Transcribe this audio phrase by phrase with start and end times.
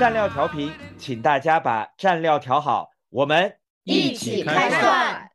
[0.00, 3.54] 蘸料调频，请大家把蘸料调好，我们
[3.84, 5.28] 一起开涮。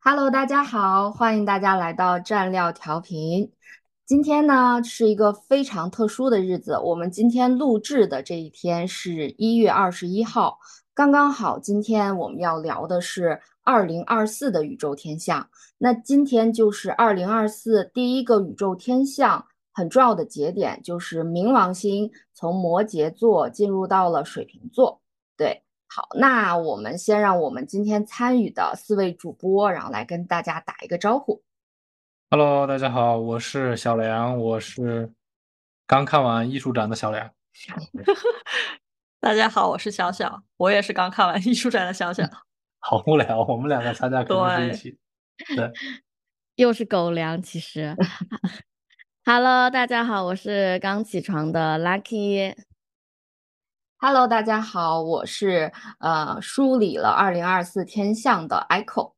[0.00, 3.52] Hello，大家好，欢迎大家来到蘸料调频。
[4.06, 10.58] 今天呢是一个非常特殊的日子，我们今天录制的这一天是一月二十一号，
[10.94, 11.58] 刚刚好。
[11.58, 15.46] 今天我们要聊的是二零二四的宇宙天象。
[15.76, 19.44] 那今天就是二零二四第一个宇宙天象
[19.76, 25.02] 很重要的节点，就是冥王星从摩羯座进入到了水瓶座。
[25.36, 31.42] 对，好，那我们先让我们今天参与的四位主播，然后来跟大家打一个招呼。
[32.30, 35.12] Hello，大家好，我是小梁，我是
[35.86, 37.30] 刚看完艺术展的小梁。
[39.20, 42.24] 大家好，我是小小，我也是刚看完艺术展的小小。
[42.80, 44.98] 好无聊，我们两个参加肯定是一对起。
[45.54, 45.70] 对，
[46.56, 47.94] 又是狗粮，其实。
[49.28, 52.54] Hello，大家好，我是刚起床的 Lucky。
[53.96, 59.14] Hello，大家好，我是呃梳理了二零二四天象的 Echo。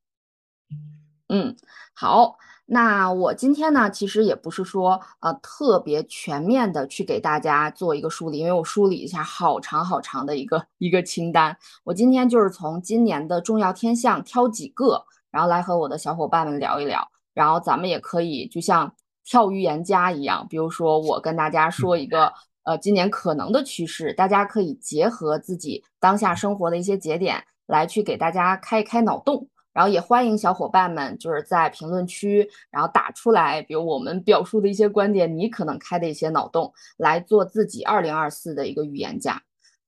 [1.29, 1.55] 嗯，
[1.92, 11.55] 好，那我今天呢，其实也不是说呃特别全面的去给大家做一个梳理，因为我梳理一下好长好长的一个一个清单。
[11.84, 18.95] 我今天就是从今年的重要天象挑几个，然后来和我的小伙伴们聊一聊，然后咱们也可以就像
[19.28, 22.33] 跳预言家一样，比如说我跟大家说一个。
[22.64, 39.40] 呃，今年可能的趋势，大家可以结合自己当下生活的一些节点来去给大家开一开脑洞，然后也欢迎小伙伴们就是在评论区，然后打出来，比如我们表述的一些观点，你可能开的一些脑洞，来做自己二零二四的一个预言家。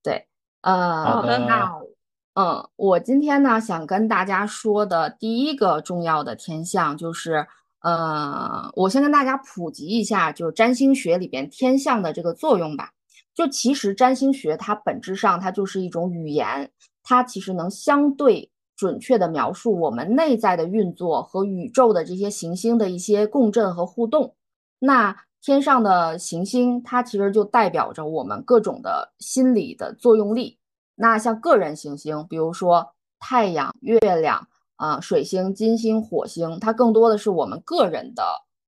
[0.02, 0.26] 对，
[0.62, 1.70] 呃，好的那
[2.32, 7.46] 嗯，我今天呢想跟大家说的第一个重要的天象就是。
[7.82, 12.90] 呃，我先跟大家普及一下，就是占星学里边天象的这个作用吧。
[13.34, 16.70] 就其实占星学它本质上它就是一种语言，
[17.02, 24.34] 它其实能相对准确的描述我们内在的运作和宇宙的这些行星的一些共振和互动。
[24.78, 30.58] 那天上的行星，它其实就代表着我们各种的心理的作用力。
[30.96, 34.46] 那像个人行星，比如说太阳、月亮。
[34.80, 38.22] 啊，水星、金星、火星，它更多的是我们个人的，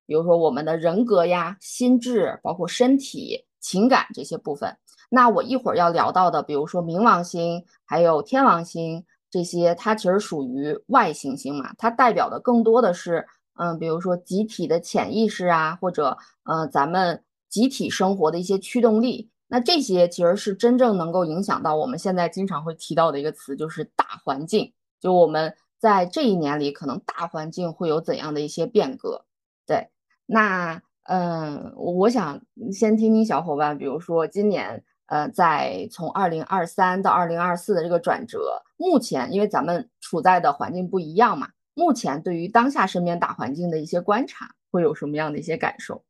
[0.07, 4.77] 比如说我们的人格呀、心智，包括身体、情感这些部分。
[5.09, 19.31] 那我一会儿要聊到的，比如说冥王星，还有天王星这些，它其实属于外行星嘛，它代表的更多的是，嗯，比如说集体的潜意识啊，或者呃咱们集体生活的一些驱动力。
[19.49, 24.71] 那这些其实是真正能够影响到我们现在经常会提到的一个词，就是大环境，
[25.01, 25.55] 就我们。
[25.83, 29.25] 在这一年里，可能大环境会有怎样的一些变革？
[29.67, 29.89] 对，
[30.27, 32.41] 那嗯，我想
[32.73, 46.05] 先听听小伙伴，比如说今年呃，在从二零二三到二零二四的这个转折，目前因为咱们处在的环境不一样嘛，目前对于当下身边大环境的一些观察，会有什么样的一些感受？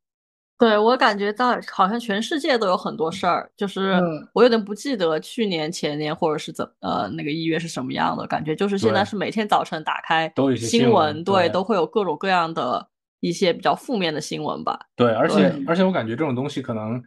[0.62, 14.78] 对我感觉到好像全世界都有很多事儿，就是嗯我有点不记得去年、前年或者是怎呃那个一月是什么样的感觉，就是现在是每天早晨打开新新闻，对，对都会有各种各样的一些比较负面的新闻吧。
[14.94, 17.03] 对，而且而且我感觉这种东西可能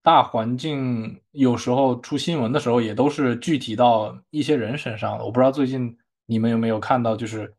[0.00, 5.24] 大环境有时候出新闻的时候也都是具体到一些人身上的。
[5.24, 7.52] 我不知道最近你们有没有看到，就是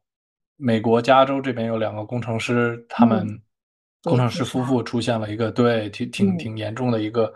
[0.55, 3.41] 美国加州这边有两个工程师，他们
[4.03, 7.33] 工程师夫妇出现了一个对挺挺嗯挺严重的一个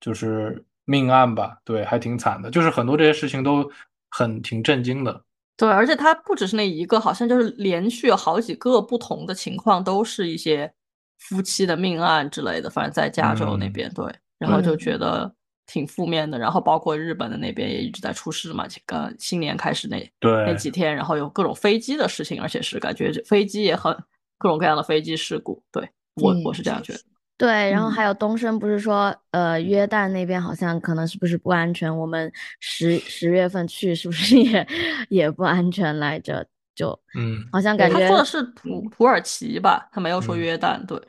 [0.00, 2.50] 就是命案吧，对，还挺惨的。
[2.50, 3.70] 就是很多这些事情都
[4.10, 5.22] 很挺震惊的。
[5.58, 10.70] 对，而且他不只是那一个，好像就是连续有好几个不同的情况，都是一些
[11.18, 12.68] 夫妻的命案之类的。
[12.68, 14.04] 反正在加州那嗯边，对，
[14.38, 15.34] 然后就嗯觉得
[15.66, 16.38] 挺负面的。
[16.38, 23.96] 然后包括日本的那边也一直在出事嘛，个新年开始那那几天，然后有各种飞机的事情，而且是感觉飞机也很
[24.36, 25.62] 各种各样的飞机事故。
[25.72, 27.00] 对我我是这样觉得。
[27.38, 31.94] 对，然后嗯还有东升不是说，呃，约旦那边好像可能是不是不安全？
[31.94, 34.66] 我们十十月份去是不是 也
[35.10, 36.46] 也不安全来着？
[36.74, 40.84] 就嗯，好像感觉他说的是土土耳其吧，他没有说嗯约旦。
[40.86, 41.00] 对，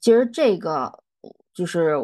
[0.00, 0.92] 其实这个
[1.52, 1.94] 就是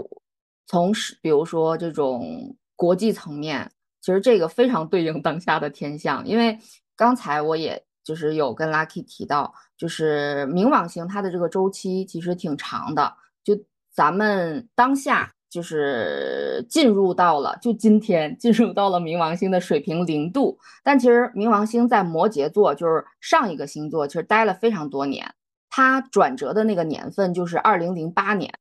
[0.66, 6.58] 从是比如说这种国际层面，其实这个非常对应当下的天象，因为
[6.96, 13.14] 刚才我也就是有跟 Lucky 提到，就是冥王星它的这个周期其实挺长的，
[13.44, 13.58] 就
[13.93, 25.34] 咱们当下就是进入到了，就今天进入到了冥王星的水平零度，但其实冥王星在摩羯座，就是上一个星座，其实待了非常多年。
[25.69, 28.52] 它转折的那个年份就是二零零八年，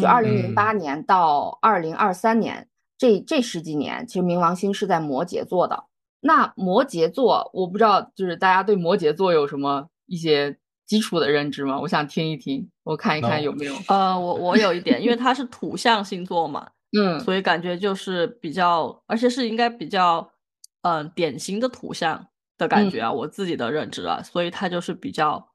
[0.00, 5.84] 就二零零八年到二零二三年这这十几年，其实冥王星是在摩羯座的。
[6.26, 11.80] 那摩羯座，我不知道，就是大家对摩羯座有什么一些基础的认知吗？
[11.80, 13.74] 我想听一听，我看一看有没有。
[13.88, 16.68] 呃，我我有一点，因为它是土象星座嘛，
[16.98, 20.30] 嗯，所以感觉就是比较，而且是应该比较，
[20.82, 22.26] 嗯，典型的土象
[22.58, 25.48] 的感觉啊，我自己的认知啊，所以它就是比较。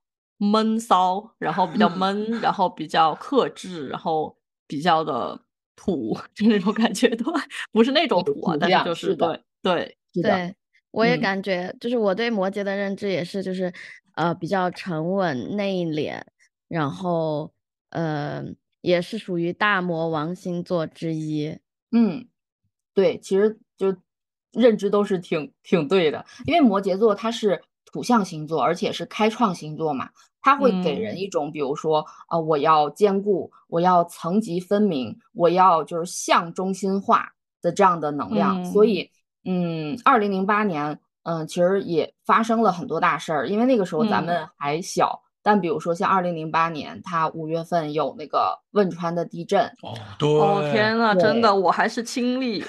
[0.43, 4.35] 闷骚，然后比较 闷，然后比较克制，然后
[4.65, 5.39] 比较的
[5.75, 7.31] 土， 就那种感觉，对，
[7.71, 10.55] 不是那种土啊，但是就是对对对，
[10.91, 13.73] 我也感觉，就是我对摩羯的认知也是，就是
[14.15, 16.21] 呃比较沉稳内敛，
[16.67, 17.51] 然后
[17.89, 18.43] 呃
[18.81, 21.57] 也是属于大魔王星座之一。
[21.91, 22.27] 嗯，
[22.93, 23.95] 对，其实就
[24.51, 30.09] 认知都是挺挺对的，因为摩羯座它是土象星座，而且是开创星座嘛。
[30.43, 38.65] 它会给人一种，比如说，呃，我要兼顾，我要层级分明，我要就是向中心化的这样的能量。
[38.65, 39.11] 所以，
[39.45, 45.21] 嗯，二零零八年，嗯，其实也发生了很多大事儿，因为那个时候咱们还小。
[45.43, 49.65] 但比如说像二零零八年，它五月份有那个汶川的地震。
[49.81, 50.29] 哦，对。
[50.29, 52.63] 哦天呐，真的，我还是亲历。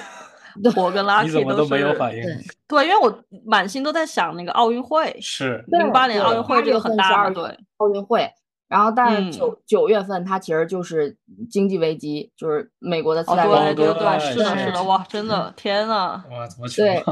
[0.76, 2.22] 我跟拉怎么都没有反应。
[2.68, 8.30] 对，因为我满心都在想那个奥运会，是零八年奥运会这个很大的对奥运会。
[8.72, 11.14] 然后，但是九九月份它其实就是
[11.50, 13.74] 经济危机，就是美国的次贷危机。
[13.74, 16.24] 对对对，是的，是的，哇，真的，天呐！
[16.32, 17.04] 哇，怎么对？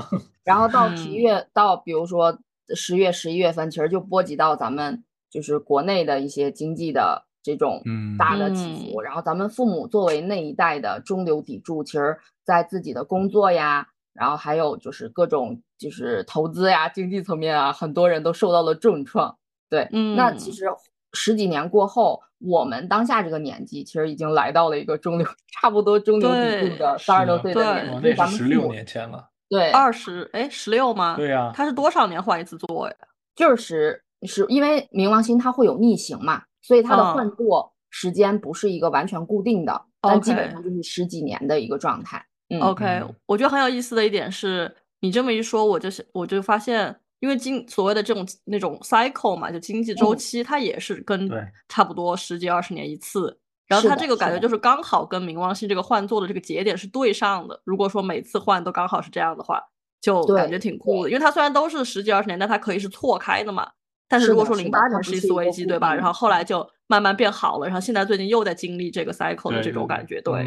[0.42, 2.38] 然后到十一月，到比如说
[2.74, 7.26] 十月、十一月份，其实就波及到咱们就是国内的一些经济的。
[7.42, 7.82] 这种
[8.18, 19.38] 大的起伏，然后咱们父母作为那一代的中流砥柱，其实，在自己的工作呀，然后还有就是各种就是投资呀、经济层面啊，很多人都受到了重创。
[19.70, 20.66] 对，那其实
[21.12, 25.26] 十几年过后，我们当下这个年纪，其实已经来到了一个中流，
[25.60, 28.14] 差不多中流砥柱的三十多岁的年纪。
[28.16, 29.28] 那是十六年前了。
[29.48, 31.16] 对，二十哎，十六吗？
[31.16, 31.52] 对呀。
[31.54, 32.94] 他是多少年换一次座呀？
[33.34, 36.42] 就是是因为冥王星它会有逆行嘛。
[36.62, 42.22] 所以它的换座时间不是一个完全固定的，但基本上就是十几年的一个状态。
[42.60, 51.30] OK，我觉得很有意思的一点是，你这么一说，我就是我就发现，因为经所谓的这种那种 cycle 嘛，就经济周期，它也是跟
[51.68, 53.38] 差不多十几二十年一次。
[53.68, 57.60] 然后它这个感觉就是刚好跟冥王星这个换座的这个节点是对上的。
[57.64, 59.62] 如果说每次换都刚好是这样的话，
[60.00, 61.10] 就感觉挺酷的。
[61.10, 63.70] 因为它虽然都是十几二十年，但它可以是错开的嘛。
[64.08, 65.94] 但是如果说零八年是一次危机，对吧？
[65.94, 70.44] 然后后来就慢慢变好了，然后现在最近又在经历这个 cycle 的这种感觉，对，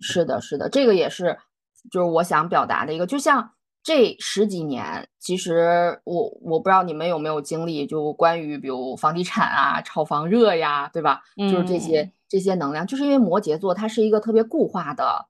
[0.00, 1.36] 是的，是的，这个也是，
[1.90, 3.50] 就是我想表达的一个，就像
[3.84, 11.22] 这十几年，其实我我不知道你们有没有经历，就关于比如房地产啊、炒房热呀，对吧？
[11.36, 15.26] 就是这些这些能量，就是因为摩羯座它是一个特别固化的，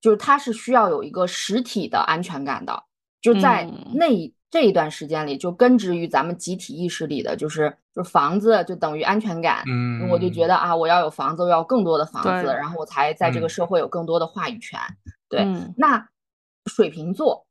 [0.00, 2.84] 就是它是需要有一个实体的安全感的，
[3.20, 4.32] 就在那。
[4.50, 9.62] 这一段时间里，就根植于咱们集体意识里的，就是就房子就等于安全感。
[9.66, 14.80] 嗯，我就觉得啊，我要有房子，我要更多的房子，然后我才在这个社会有更多的话语权。
[15.28, 16.08] 对，那
[16.64, 17.44] 水瓶座，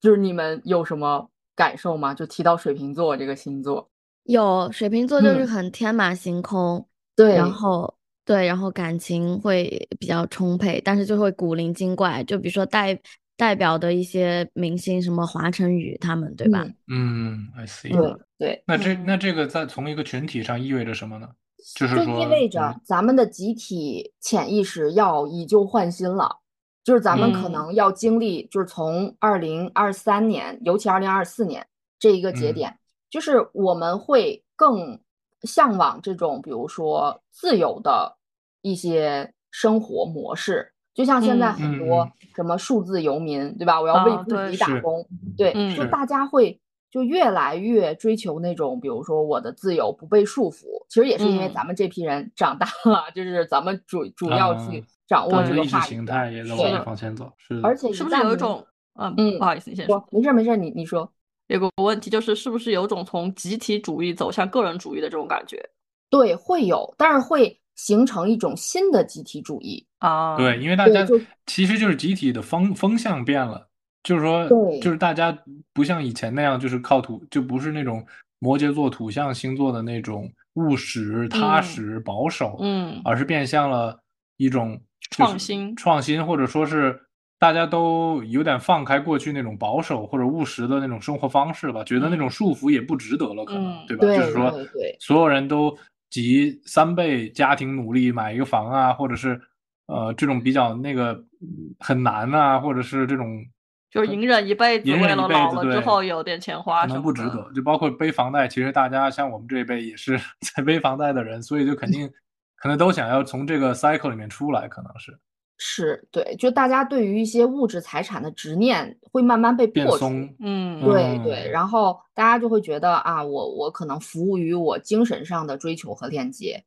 [0.00, 2.14] 就是你们有什么感受吗？
[2.14, 3.88] 就提到水瓶座这个星座，
[4.24, 12.98] 有水瓶座就是很天马行空，对，然后对，然后感情会比较充沛，但是就会古灵精怪，就比如说代。
[13.36, 16.62] 代表的一些明星，什么华晨宇他们，对吧？
[16.92, 17.88] 嗯，I see。
[17.88, 18.62] 对对。
[18.66, 21.26] 那这那这个在从一个群体上意味着什么呢？
[21.74, 26.36] 就是说，意味着咱们的集体潜意识要以旧换新了，
[26.82, 31.66] 就是咱们可能要经历，就是从二零二三年，尤其二零二四年
[31.98, 32.78] 这一个节点，
[33.10, 34.98] 就是我们会更
[35.42, 38.16] 向往这种，比如说自由的
[38.62, 40.72] 一些生活模式。
[40.92, 43.80] 就像现在很多什么数字游民，对吧？
[43.80, 45.06] 我要为自己打工，
[45.38, 46.60] 对，就大家会
[46.90, 50.64] 就越来越追求那种，比如说我的自由不被束缚。
[50.88, 57.32] 其实也是因为咱们这批人长大了，就是咱们主主要去掌握这个意识形态，也在往往前走。
[57.36, 61.10] 是，而且是不是有一种，嗯嗯，不好意思，你先说，没事没事，你你说。
[61.46, 65.60] 有个问题就是，是不是有种从集体主义走向个人主义的这种感觉？
[66.08, 67.56] 对，会有，但是会。
[67.76, 69.82] 形成一种新的集体主义。
[70.00, 73.69] 啊，对，因为大家就其实就是集体的风风向变了，
[74.02, 74.48] 就是说，
[74.80, 75.36] 就是大家
[75.72, 78.04] 不像以前那样，就是靠土，就不是那种
[78.38, 84.00] 摩羯座土象星座的那种务实、踏嗯实、保守，嗯而是变向了
[84.38, 84.80] 一种
[85.10, 86.98] 创新创新，或者说是
[87.38, 94.06] 大家都有点放开过去那种保守或者务实的那种生活方式吧，觉得那种束缚也不值得了，可能嗯对吧？
[94.06, 94.54] 对就是说
[94.98, 95.76] 所有人都
[96.08, 99.40] 集三倍家庭努力买一个房啊，或者是
[99.86, 103.44] 呃这种比较那个嗯很难啊，或者是这种
[103.90, 106.92] 就是隐忍一辈子，隐忍为了老一辈子对了之后有点钱花可。
[106.92, 110.18] 能不值得，就包括背房贷，其实大家像我们这一辈也是
[110.54, 112.10] 在背房贷的人，所以就肯定
[112.56, 115.18] 可能都想要从这个 cycle 里面出来，可能是
[115.62, 119.88] 是对，就大家对于一些物质财产的执念会慢慢被破除。
[119.90, 120.34] 变松。
[120.40, 126.64] 嗯，对对，嗯然后大家就会觉得啊，我我可能服务于我精神上的追求和链接。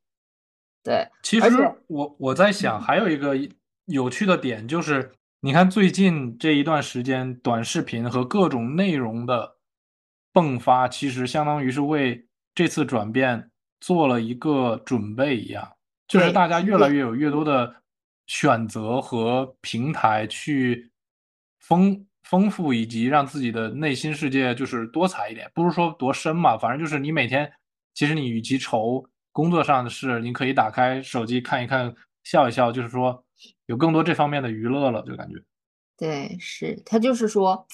[0.84, 1.50] 对，其实
[1.88, 3.34] 我我在想，嗯还有一个
[3.86, 5.12] 有趣的点就是，
[5.46, 9.58] 你看最近这一段时间，短视频和各种内容的
[10.34, 15.70] 迸发，其实相当于是为这次转变做了一个准备一样，
[16.08, 17.76] 就是大家越来越有越多的
[18.26, 20.90] 选择和平台去
[21.60, 27.52] 丰丰富以及让自己的内心世界就是多彩一点，不是说多深嘛，反正就是你每天，
[27.94, 33.26] 其实你与其愁工作上的事，你可以打开手机看一看，笑一笑，就是说
[33.74, 35.36] 有更多这方面的娱乐了，就感觉。
[35.98, 37.66] 对，是，他就是说，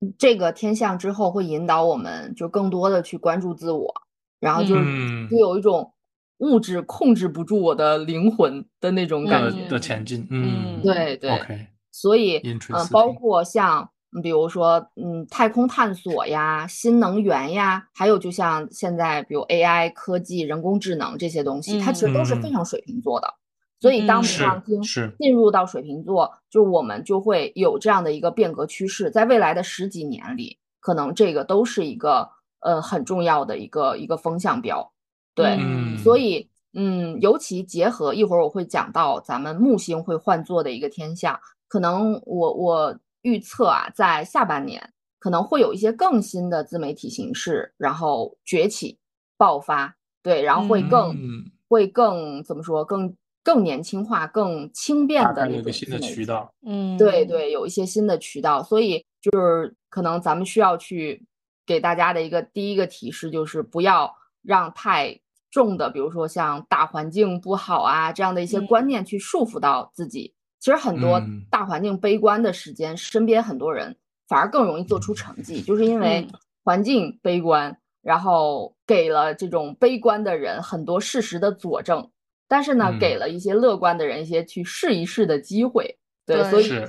[0.00, 3.92] 嗯这个天象之后会引导我们就更多的去关注自我，
[4.40, 5.92] 然后就是嗯就有一种
[6.38, 9.68] 物质控制不住我的灵魂的那种感的觉。
[9.68, 12.58] 的前进，嗯，对对 OK，所以，嗯、
[12.92, 23.34] 包括像，嗯比如说，嗯，太空探索呀、新能源呀，还有就像现在，比如 AI 科技、人工智能这些东西，它其实都是非嗯常水瓶座的。
[23.80, 32.28] 所以，当嗯冥王星进入到水瓶座，就我们就会有这样的一个变革趋势，在未来的十几年里，可能这个都是一个
[32.60, 34.92] 呃很重要的一个一个风向标。
[35.34, 48.98] 对，嗯，所以，嗯，尤其结合一会儿我会讲到咱们木星会换座的一个天象，可能我我预测啊，在下半年可能会有一些更新的自媒体形式，然后崛起
[49.36, 53.14] 爆发，对，然后会更、嗯会更怎么说，更
[53.48, 61.24] 更年轻化、更轻便的一个新的渠道，嗯，对对，有一些新的渠道，所以就是可能咱们需要去
[61.64, 65.18] 给大家的一个第一个提示就是不要让太
[65.50, 68.88] 重的，比如说像大环境不好啊这样的一些观嗯。
[68.88, 70.34] 念去束缚到自己。
[70.58, 71.46] 其实很多嗯。
[71.48, 73.96] 大环境悲观的时间，身边很多人
[74.28, 76.38] 反而更容易做出成绩，就是因为嗯。
[76.64, 82.10] 环境悲观，然后给了这种悲观的人很多事实的佐证。
[82.48, 85.98] 但是呢，嗯给了一些乐观的人一些去试一试的机会。
[86.26, 86.86] 对，所以一些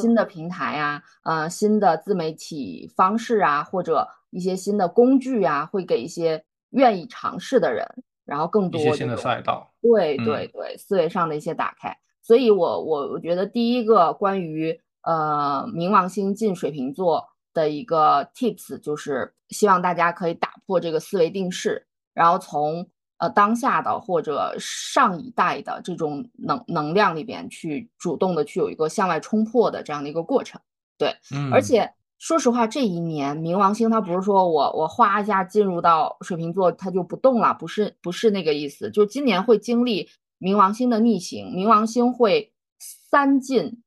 [0.00, 7.86] 新的平台啊，呃，新的自媒体方式啊，或者一些新的工具啊，会给一些愿意尝试的人，
[8.26, 11.96] 然后更一些新的赛道，对嗯对对，思维上的一些打开。
[12.20, 22.86] 所以我我我觉得第一个关于呃冥王星进水瓶座的一个 tips 就是希望大家可以打破这个思维定式，然后从
[23.22, 30.60] 呃当下的或者上一代的这种能能量里边去主动的去有一个向外冲破的这样的一个过程。
[30.98, 40.10] 对，嗯，而且说实话，这一年冥王星它不是说我我哗一下进入到水瓶座它就不动了，不是不是那个意思，就今年会经历
[40.40, 43.84] 冥王星的逆行，冥王星会三进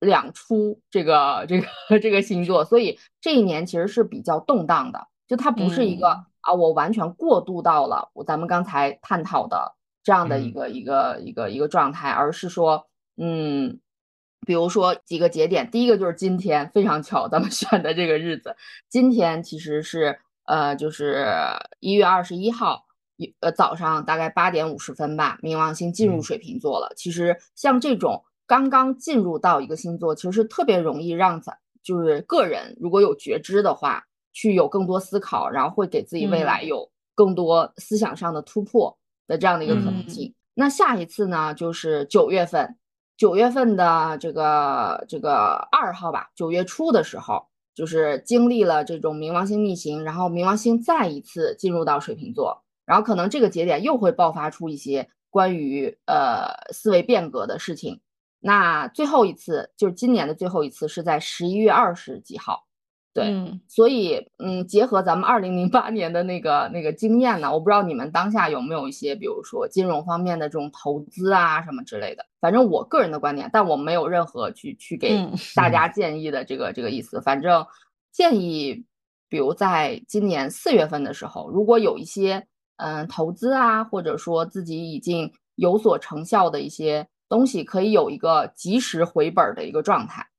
[0.00, 12.86] 两出这个这个这个星座，所以这一年其实是比较动荡的，就它不是一个、嗯啊我完全过渡到了我咱们刚才探讨的这样的一嗯个、一个一个一个状态，而是说
[13.16, 13.80] 嗯。
[14.46, 18.54] 比如说几个节点，第一个就是今天，非常巧，咱们选的这个日子，
[18.88, 21.26] 今天其实是呃，就是
[21.80, 22.84] 一月二十一号，
[23.16, 26.92] 一呃早上大概八点五十分吧，冥王星进入嗯水瓶座了。
[26.94, 34.04] 其实像这种刚刚进入到一个星座，其实是特别容易让咱就是个人如果有觉知的话，
[34.36, 40.34] 去有更多思考，然后会给自己未来嗯有更多思想上的突破的这样的一个可能嗯性。
[40.52, 42.76] 那下一次呢，就是九月份。
[43.16, 57.98] 九月份的这个这个二号吧，九月初的时候，就是经历了这种冥王星逆行，然后冥王星再一次进入到水瓶座，然后可能这个节点又会爆发出一些关于呃思维变革的事情。
[58.38, 62.65] 那最后一次就是今年的最后一次是在十一月二十几号，
[63.16, 72.26] 对，嗯所以嗯，结合咱们二零零八年的那个那个经验呢，我不知道你们当下有没有一些，比如说金融方面的这种投资啊什么之类的。
[72.40, 77.18] 反正我个人的观点，但我没有任何去去给嗯大家建议的这个这个意思。
[77.22, 77.66] 反正
[78.12, 78.84] 建议，
[79.30, 82.46] 比如在今年四月份的时候，如果有一些
[82.76, 90.35] 嗯投资啊，或者说自己已经有所成效的一些东西，可以有一个及时回本儿的一个状态嗯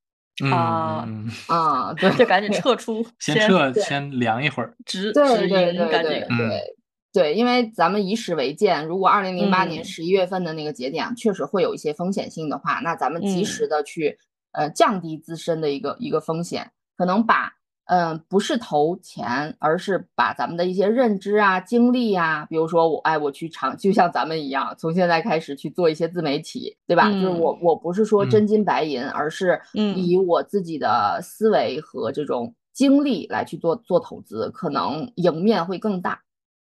[0.52, 4.74] 啊嗯，嗯 啊，对，就赶紧撤出， 先撤，先凉一会儿。
[4.86, 6.28] 止对止对对盈赶紧对。
[6.30, 6.74] 嗯对
[7.14, 14.20] 对，因为咱们以史为鉴，如果二零零八年嗯十一月份的那个节点确实会有一些风险性的话，那咱们及嗯时的去
[14.52, 17.54] 呃降低自身的一个一个风险，可能把
[17.88, 27.10] 嗯、呃不是投钱，而是把咱们的一些认知啊、经历啊、比如说我哎我去尝，就像咱们一样，从现在开始去做一些自媒体，对吧？
[27.12, 36.22] 就是我我不是说嗯真金白银，而是嗯以我自己的思维和这种经历来去做做投资，可能赢面会更大。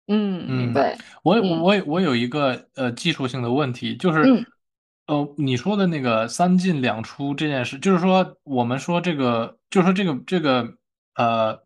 [0.08, 0.72] 嗯，嗯。
[0.72, 4.44] 对，我嗯我我有一个呃技术性的问题，就是嗯
[5.06, 10.66] 呃你说的那个三进两出这件事，就是说我们说这个，就是说这个这个
[11.14, 11.62] 呃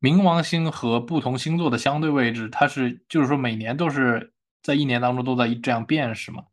[0.00, 4.32] 冥王星和不同星座的相对位置，它是就是说每年都是
[4.62, 6.44] 在一年当中都在这样变，是吗？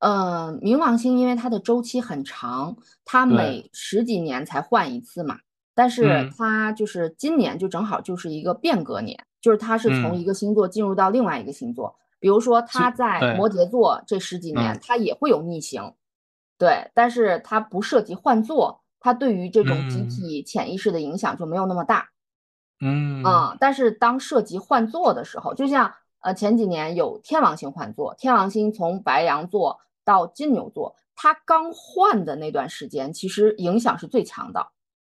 [0.00, 5.40] 呃，冥王星因为它的周期很长，它每十几年才换一次嘛。
[5.74, 11.96] 但是嗯它就是今年就正好就是一个变革年，就是它是从嗯一个星座进入到另外一个星座。
[12.20, 15.94] 比如说它在摩羯座这十几年嗯，它也会有逆行，
[16.58, 22.08] 对，但是它不涉及换座，它对于这种集嗯体潜意识的影响就没有那么大。
[22.80, 34.68] 嗯啊、但是当涉及换座的时候，就像呃前几年有天王星换座，天王星从白羊座到金牛座，它刚换的那段时间，其实影响是最强的。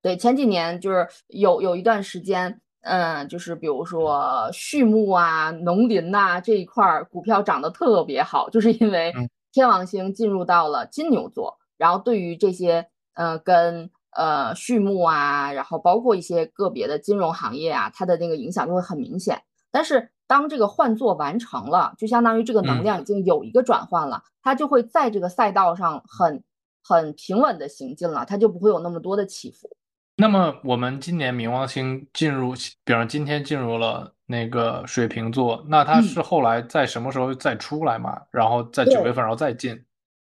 [0.02, 19.41] 对，前几年就是有有一段时间，嗯，就是比如说畜牧啊、农林呐、这一块儿股票涨得特别好，就是因为嗯天王星进入到了金牛座，然后对于这些呃跟呃畜牧啊，然后包括一些个别的金融行业啊，它的那个影响就会很明显。
[19.71, 26.43] 但是当这个换座完成了，就相当于这个能嗯量已经有一个转换了，它就会在这个赛道上很
[26.84, 29.69] 很平稳的行进了，它就不会有那么多的起伏。
[30.17, 38.21] 那么我们今年冥王星进入，比方今天进入了那个水瓶座，那它嗯是后来在什么时候再出来嘛？
[38.30, 39.84] 然后在九月份，然后再进。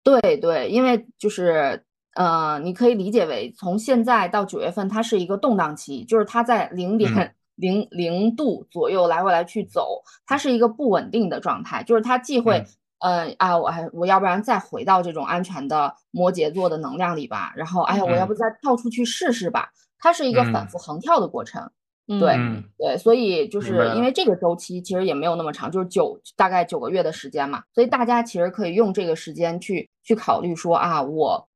[0.05, 1.85] 对对，因为就是
[2.15, 6.99] 呃，你可以理解为从现在到九月份，它是一个动荡期，就是它在零嗯。
[6.99, 12.67] 点零零度左右来回来去走，它是一个不稳定的状态，就是它既会嗯。
[13.01, 18.37] 呃啊，我还我要不然再回到这种安全的摩羯座的能量里吧，然后哎呀，我要不嗯。
[18.37, 20.69] 再跳出去试试吧，它是一个反嗯。
[20.69, 21.71] 复横跳的过程。
[22.07, 22.65] 对嗯。
[22.79, 31.49] 对，所以就是因为这个周期其实也没有那么长，就是九大概九个月的时间嘛，所以大家其实可以用这个时间去去考虑说啊，我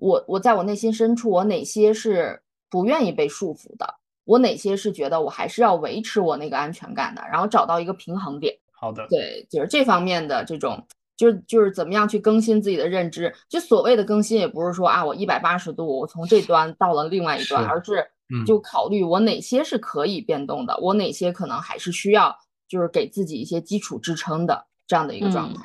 [0.00, 8.56] 我我在我内心深处，我哪些是不愿意被束缚的，我哪些是觉得我还是要维持我那个安全感的，然后找到一个平衡点。
[8.72, 10.82] 好的，对，就是这方面的这种，
[11.16, 13.34] 就是就是怎么样去更新自己的认知。
[13.48, 22.34] 就所谓的更新，也不是说啊，我一百八十度，我从这端到了另外一端，是而是嗯就考虑我哪些是可以变动的，我哪些可能还是需要
[22.66, 25.62] 就是给自己一些基础支撑的这样的一个状态。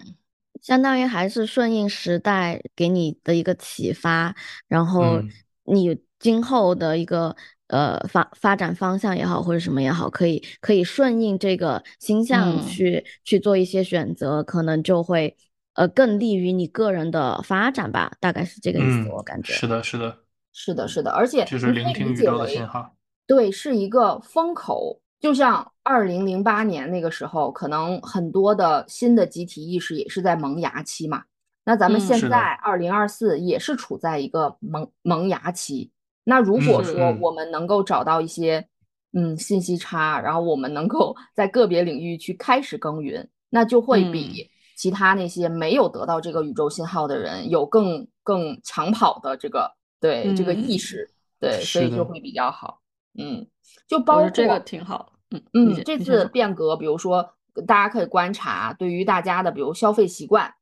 [0.66, 4.36] 相当于还是顺应时代给你的一个启发，
[4.68, 5.30] 然后嗯
[5.66, 7.36] 你今后的一个
[7.68, 15.38] 呃发发展方向也好，或者什么也好，可以可以顺应这个星象嗯去、去做一些选择，可能就会
[15.76, 19.54] 呃更利于你个人的发展吧，大概是这个意思，嗯我感觉。
[19.54, 20.18] 是的，是的，
[20.52, 22.96] 是的，是的，而且就是聆听宇宙的信号。
[23.28, 31.24] 对，是一个风口，就像二零零八年那个时候，可能很多的新的集体意识也是在萌芽期嘛。
[31.64, 35.90] 那咱们现在二零二四也是处在一个萌萌芽期。
[36.26, 38.68] 那如果嗯说嗯我们能够找到一些
[39.14, 51.10] 嗯信息差，然后我们能够在个别领域去开始耕耘，那就会比其他那些没有得到这个宇宙信号的人有更更抢跑的这个对这个意嗯识。
[51.40, 52.80] 对，所以就会比较好。
[53.18, 53.48] 嗯，
[53.88, 55.14] 就包括这个挺好。
[55.32, 57.34] 嗯嗯这次变革，比如说
[57.68, 60.54] 大家可以观察，对于大家的比如消费习惯，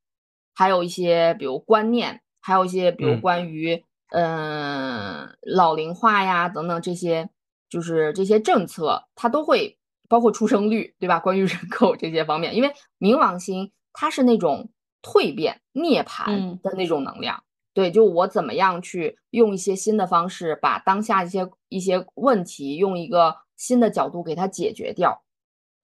[0.53, 3.83] 还有一些比如观念，还有一些比如嗯关于
[4.15, 7.29] 嗯、老龄化呀等等这些，
[7.67, 11.19] 就是这些政策，它都会包括出生率，对吧？
[11.19, 14.69] 关于人口这些方面，因为冥王星它是那种
[15.01, 17.43] 蜕变涅槃嗯的那种能量。
[17.73, 25.23] 对，就我怎么样去用一些新的方式，把当下一些一些问题用一个新的角度给它解决掉。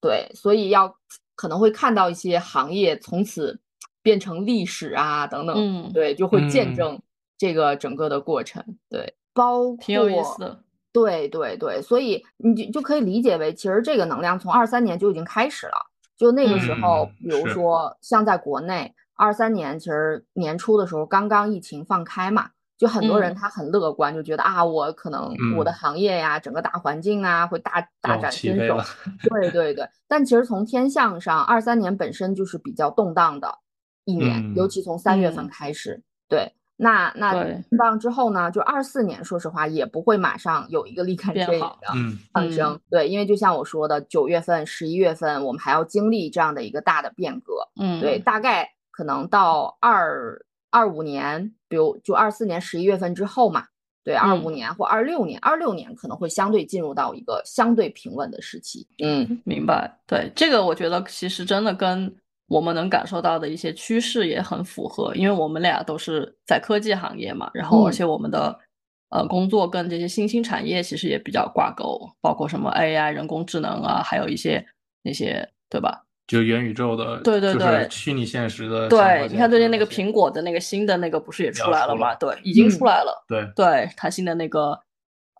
[0.00, 0.96] 对，所以要
[1.34, 3.60] 可能会看到一些行业从此
[4.02, 7.02] 变成历史啊等等，嗯对，就会见嗯证
[7.36, 8.64] 这个整个的过程。
[8.88, 10.64] 对，包挺有意括思的。
[10.92, 15.86] 对对对，所以你就就可以理解为，其实这个能量从二三年就已经开始了。
[16.16, 22.50] 就那个时候，嗯比如说像在国内，二三年其实年初的时候刚刚疫情放开嘛，
[22.80, 28.80] 就很多人嗯他很乐观，就觉得啊，我可能我的嗯行业呀，整个大环境啊会大大要展身手。
[29.28, 33.58] 对对对，但其实从天象上，二三年本身就是比较动荡的
[34.06, 36.02] 一年，尤嗯其从三月份嗯开始。
[36.26, 42.80] 对，那那对动荡之后呢，就二四年，说实话也不会马上有一个立竿见影的嗯上升。
[42.88, 47.68] 对，因为就像我说的，九月份、十一月份，我们还要经历这样的一个大的变革。
[47.78, 53.64] 嗯，对，大概可能到二二五年，比如就二四年十一月份之后嘛，
[54.04, 58.86] 对，二五嗯年或二六年，二六年可能会相对进入到一个相对平稳的时期。
[59.02, 60.00] 嗯，明白。
[60.06, 62.12] 对，这个我觉得其实真的跟
[62.48, 68.58] 我们能感受到的一些趋势也很符合，因为我们俩都是在科技行业嘛，然后而嗯且我们的
[69.10, 74.64] 呃工作跟这些新兴产业其实也比较挂钩，包括什么 AI、人工智能啊，还有一些
[75.02, 76.04] 那些，对吧？
[76.30, 78.88] 就元宇宙的，对对对虚拟现实的。
[78.88, 82.14] 对，你看最近那个苹果的那个新的那个不是也出来了吗？
[82.14, 83.24] 对，已经出来了。
[83.26, 84.78] 对对，它新的那个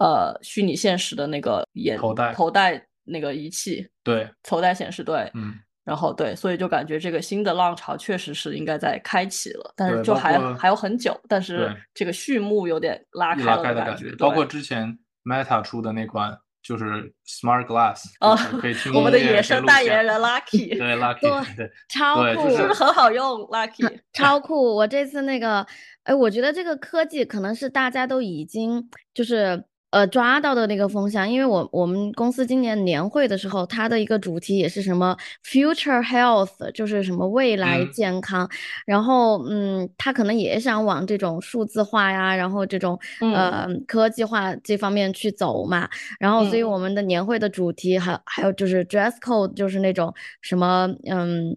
[0.00, 16.85] 呃虚拟现实的那个眼头戴头戴那个仪器，对，头戴显示对，嗯，然后对，所以就感觉这个新的浪潮确实是应该在开启了，但是就还还有很久，但是这个序幕有点拉开了的感的感觉，包括之前 Meta 出的那款就是
[17.27, 24.77] Smart Glass，哦可以听我们的野生代言人 Lucky，对 Lucky，对对超酷，就是是不是很好用？Lucky， 超酷！
[24.77, 25.66] 我这次那个，
[26.05, 38.48] 哎，我觉得这个科技可能是大家都已经就是呃抓到的那个风向，因为我我们公司今年年会的时候，它的一个主题也是什么 future health，就是什么未来嗯健康。
[38.87, 45.88] 然后嗯，他可能也想往这种数字化呀，然后这种呃科技化这方面去走嘛。
[46.18, 51.57] 然后所以嗯我们的年会的主题还还有就是 dress code，就是那种什么嗯。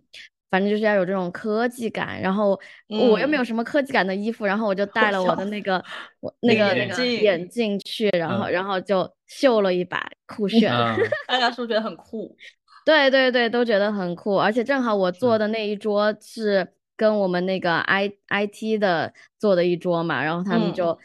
[0.54, 2.52] 反正就是要有这种科技感，然后
[2.88, 5.84] 我又没有什么科技感的衣服，然后我就戴了我的那个
[6.20, 8.52] 我那个那个眼镜去， 然后嗯。
[8.52, 10.72] 然后就秀了一把，酷炫。
[10.72, 10.96] 嗯，
[11.28, 12.38] 大家是不是觉得很酷？
[12.86, 20.74] 对对对，都觉得很酷，而且正好我坐的那一桌是跟我们那个 I I T 的坐的一桌嘛，然后他们嗯。
[20.74, 21.00] 就、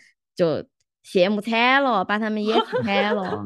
[1.12, 3.44] 就羡慕惨了，把他们也 惨了。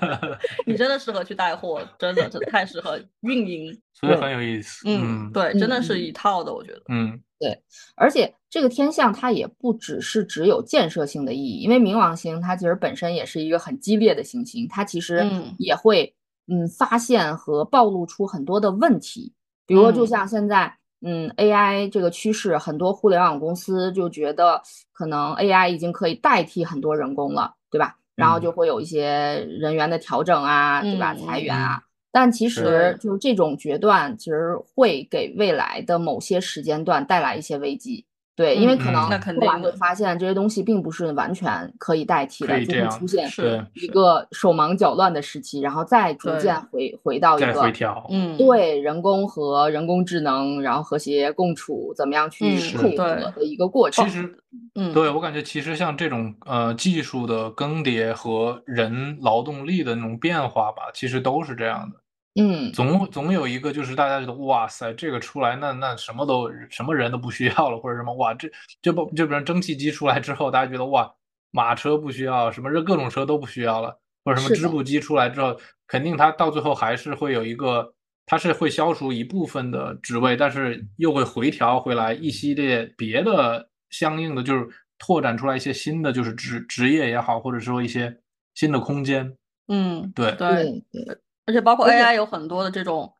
[0.66, 3.78] 你真的适合去带货，真的真的太适合运营。
[3.92, 4.82] 所以很有意思。
[4.86, 6.82] 嗯，对，真的是一套的，我觉得。
[6.88, 7.62] 嗯，对
[7.94, 16.14] 而且这个天象它也不只是只有建设性的意义，因为冥王星它其实本身也是一个很激烈的行星，它其实嗯也会
[16.48, 19.32] 嗯发现和暴露出很多的问题，
[19.66, 24.60] 比如说就嗯像现在嗯 AI 这个趋势，很多互联网公司就觉得
[24.92, 27.96] 可能 AI 已经可以代替很多人工了，对吧？
[28.14, 31.12] 然后嗯就会有一些人员的调整啊，对吧？
[31.12, 31.82] 嗯裁员啊。
[32.10, 38.06] 但其实就是这种决断，其实会给未来的某些时间段带来一些危机。
[38.36, 48.06] 对，因为可嗯能那肯后来定会发现这些东西并不是完全可以代替的，就会出现是，一个手忙脚乱的时期，然后再逐渐回回到一个回个调。
[48.10, 54.04] 嗯，对人工和人工智能，然后和谐共处，怎么样去嗯配合的一个过程。
[54.04, 54.38] 其实，
[54.74, 61.96] 嗯，对我感觉，其实像这种呃技术的更迭和人劳动力的那种变化吧，其实都是这样的。
[62.36, 68.50] 嗯，总总有一个就是大家觉得哇塞，这个出来那那什么都什么人都不需要了，或者什么哇这
[68.82, 71.12] 就不就比如蒸汽机出来之后，大家觉得哇
[71.52, 77.94] 马车不需要，什么各种车都不需要了，或者什么是的织布机出来之后，肯定它到最后还是会有一个，
[78.26, 84.66] 它是会消除一部分的职位，但是又会回调回来一系列别的相应的，就是
[84.98, 88.16] 拓展出来一些新的就是职职业也好，或者说一些
[88.54, 89.36] 新的空间。
[89.68, 90.32] 嗯，对。
[90.32, 93.12] 对，对对而且包括 AI 有很多的这种，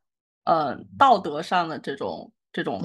[0.44, 2.80] 呃，道德上的这种这种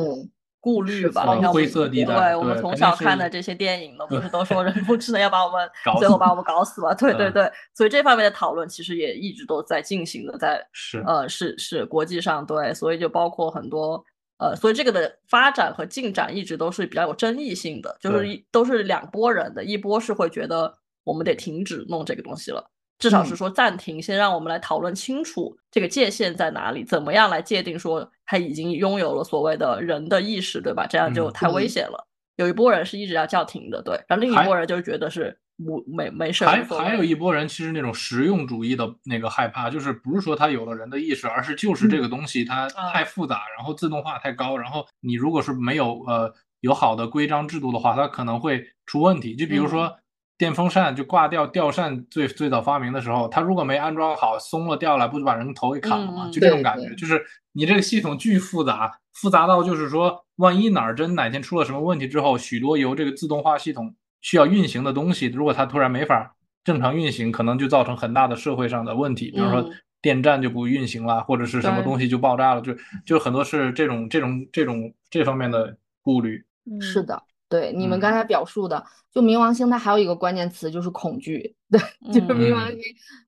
[0.60, 1.24] 顾虑吧。
[1.52, 6.94] 灰色地带对我们从小看的这些电影呢，不是都说人工智能要把我们 最后把我们搞死吗？
[6.94, 14.04] 对对嗯对，所以这方面的讨论其实也一直都在进行的，在是呃是是国际上对，所以就包括很多。
[14.42, 20.74] 呃，所以这个的发展和进展一直都是比较有争议性的，就是一都是两拨人的，一波是会觉得
[21.04, 30.86] 我们得停止弄这个东西了，至少是嗯说暂停，先让我们来讨论清楚这个界限在哪里，怎么样来界定说他已经拥有了所谓的人的意识，对吧？
[30.86, 32.06] 这样就嗯太危嗯险了。
[32.36, 49.36] 有一波人是一直要叫停的，对，然后另一还波人就觉得是无没没事，还还有一波人，其实那种实用主义的那个害怕，就是不是说他有了人的意识，而是就是这个东西它啊太复杂，然后自动化太高，然后你如果是没有呃有好的规章制度的话，它可能会出问题。
[49.36, 49.94] 就比如说
[50.40, 56.30] 电风扇，就挂掉吊扇最最早发明的时候，它如果没安装好，松了掉了，不就把人头给砍了吗？
[56.32, 57.22] 就这种感觉，就是
[57.52, 69.72] 你这个系统巨复杂，复杂到就是说，万一哪儿真哪天出了什么问题之后，许多由这个自动化系统需要运行的东西，如果它突然没法正常运行，可能就造成很大的社会上的问题，比如说嗯。
[70.02, 72.74] 电站就不运行了，或者是什么东西就爆炸了，就
[73.06, 76.42] 就很多是这种这种这种这方面的顾虑。
[76.72, 76.80] 嗯。
[76.80, 78.00] 是的，对你们嗯。
[78.00, 81.80] 刚才表述的，就冥王星它还有一个关键词就是恐惧， 对，
[82.14, 82.72] 就是冥王嗯。
[82.74, 82.84] 星，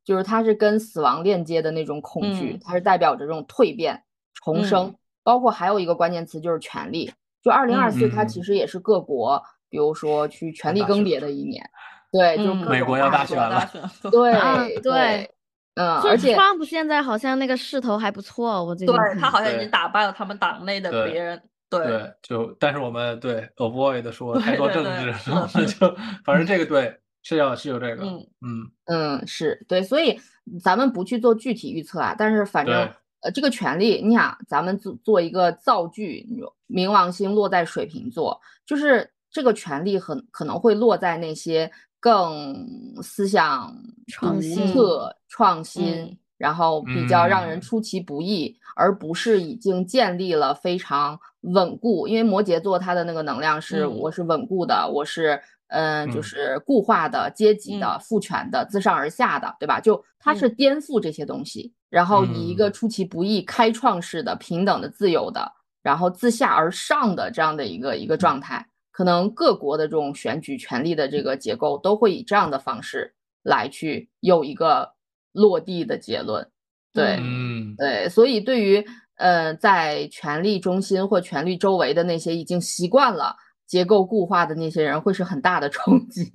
[0.05, 4.03] 就是它是跟死亡链接的那种恐惧嗯，它是代表着这种蜕变、
[4.33, 7.11] 重生嗯，包括还有一个关键词就是权力，
[7.43, 11.67] 就二零二四它其嗯实也是各国，比如说去权力更迭的一年，
[12.11, 13.69] 对，就美国要大选了，
[14.11, 15.31] 对啊对对，
[15.75, 19.69] 嗯，而且 Trump 现在好像那个势头还不错，我最近对他好像已经。
[19.71, 21.87] 打败了他们党内的别人，对。
[21.87, 30.19] 对，就但是我们对 avoid 说太多政对对治，就反正这个对是要是有这个，嗯嗯嗯，是对，所以
[30.61, 32.75] 咱们不去做具体预测啊，但是反正
[33.21, 36.27] 呃，这个权利，你想，咱们做做一个造句，
[36.67, 42.67] 冥王星落在水瓶座，就是这个权利很可能会落在那些更
[43.01, 43.71] 思想
[44.07, 47.61] 独创新特、创新，嗯然后比较让人嗯。
[47.61, 52.07] 出其不意，而不是已经建立了非常稳固。
[52.07, 59.79] 因为摩羯座它的那个能量是，嗯我是稳固的，我是嗯、呃就嗯是固化的、阶级的、嗯父权的、自上而下的，对吧？
[59.79, 65.51] 就它是颠覆这些东西，然后以一个嗯出其不意、开创式的、平等的、自由的，
[65.81, 68.67] 然后自下而上的这样的一个一个状态。
[68.91, 74.91] 可能各国的这种选举权力的这个结构都会以这样的方式来去有一个
[75.31, 76.47] 落地的结论，
[76.93, 77.17] 对。
[77.21, 78.85] 嗯对，所以对于
[79.21, 83.35] 呃在权力中心或权力周围的那些已经习惯了
[83.67, 86.25] 结构固化的那些人，会是很大的冲击。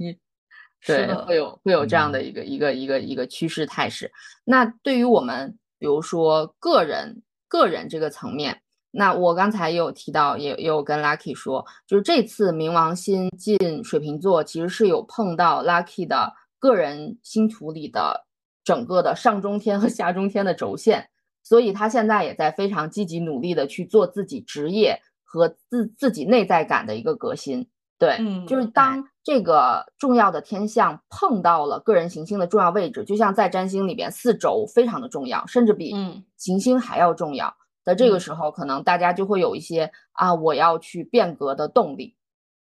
[0.86, 4.12] 对，是的会有会有这样的嗯一个、一个一个一个趋势态势。
[4.44, 8.60] 那对于我们，比如说个人个人这个层面，
[8.92, 18.26] 那我刚才也有提到，也也有跟 Lucky 说，就是这次冥王星进水瓶座，其实是有碰到 Lucky 的个人星图里的
[18.62, 21.08] 整个的上中天和下中天的轴线，
[21.46, 27.68] 所以他现在也在非常积极努力的去做自己职业和自自己内在感的一个革新。
[27.98, 36.24] 对，嗯就是当这个重要的天象碰到了个人行星的重要位置，就像在占星里边，四轴非常的重要，甚至比嗯。
[36.36, 37.56] 行星还要重要。
[37.84, 38.20] 的这个嗯。
[38.20, 42.16] 时候，可能大家就会有一些啊，我要去变革的动力。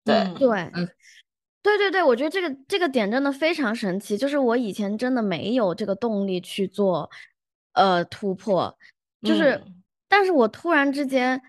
[0.03, 0.33] 对，嗯。
[0.35, 0.89] 对，嗯。
[1.63, 7.09] 对对对，我觉得这个这个点真的非常神奇，就是我以前真的没有这个动力去做，
[7.75, 8.75] 呃，突破，
[9.21, 9.83] 就是，嗯。
[10.07, 11.41] 但是我突然之间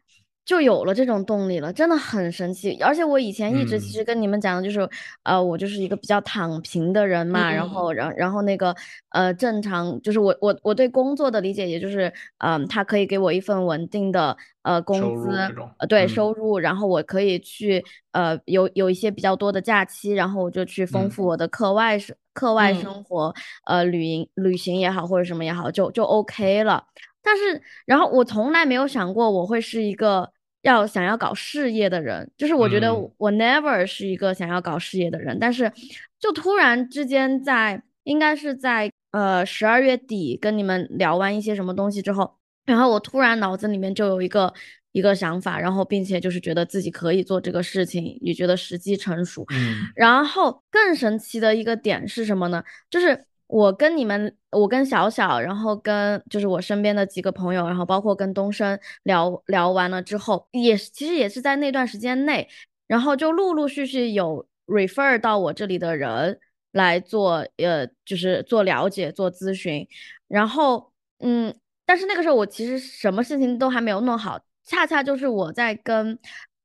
[0.46, 2.78] 就有了这种动力了，真的很神奇。
[2.80, 3.92] 而且我以前一直其嗯。
[3.92, 4.88] 实跟你们讲的就是，
[5.24, 7.68] 呃，我就是一个比较躺平的人嘛，然嗯。
[7.68, 8.74] 后，然然后那个，
[9.10, 16.08] 呃，正常就是我我我对工作的理解，也就是，嗯、他可以给我一份稳定的呃工资，呃，对，嗯。
[16.08, 21.10] 收入，然后我可以去呃有有一些比较多的假期，然后我就去丰嗯。
[21.10, 22.74] 富我的课外生课外嗯。
[22.74, 23.34] 生活，
[23.66, 26.84] 呃，旅行旅行也好或者什么也好，就就 OK 了。
[27.22, 30.30] 但是，然后我从来没有想过我会是一个
[30.66, 35.72] 要想要搞事业的人，就是我觉得嗯我 never 是一个想要搞事业的人，但是
[36.18, 44.52] 就突然之间在应该是在呃十二月底跟你们聊完一些什么东西之后，然后我突然脑子里面就有一个
[44.90, 49.46] 一个想法，然后并且就是觉得自己可以做这个事情，也觉得时机成熟。
[49.52, 52.62] 嗯然后更神奇的一个点是什么呢？
[52.90, 62.48] 就是我跟你们，我跟小小，然后跟就是我身边的几个朋友，然后包括跟东升聊聊完了之后，也是其实也是在那段时间内，
[62.86, 66.38] 然后就陆陆续续有 refer 到我这里的人
[66.72, 69.86] 来做，呃，就是做了解、做咨询，
[70.28, 71.54] 然后嗯，
[71.84, 76.18] 但是那个时候我其实什么事情都还没有弄好，恰恰就是我在跟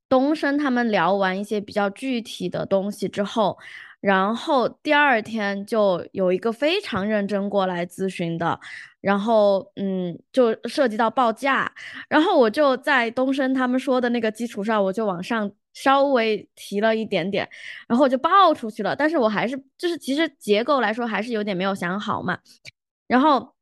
[0.09, 3.57] 东升他们聊完一些比较具体的东西之后，
[4.01, 8.59] 然后第二天就有一个非常认真过来咨询的，
[8.99, 11.71] 然后嗯，就涉及到报价，
[12.09, 17.47] 然后我就在东升他们说的那个基础上，我就往上稍微提了一点点，
[17.87, 22.39] 然后我就报出去了，但是我还是就是其实结构来说还是有点没有想好嘛，
[23.07, 23.53] 然后。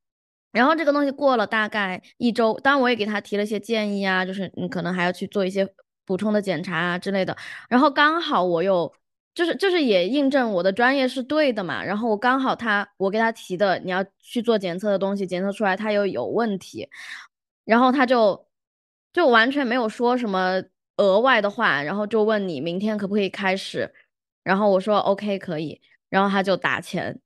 [0.52, 5.64] 然后这个东西过了大概一周，当然我也给他提了一些建议啊，就是你可能还要去做一些
[6.08, 7.38] 补充的检查啊之类的。
[7.70, 8.92] 然后刚好我有，
[9.40, 11.82] 就是就是也印证我的专业是对的嘛。
[11.82, 16.90] 然后我刚好他我给他提的你要去做检测的东西，检测出来他又有问题，
[17.64, 18.46] 然后他就
[19.14, 20.62] 就完全没有说什么
[20.98, 23.94] 额外的话，然后就问你明天可不可以开始，
[24.44, 27.22] 然后我说 OK 可以，然后他就打钱，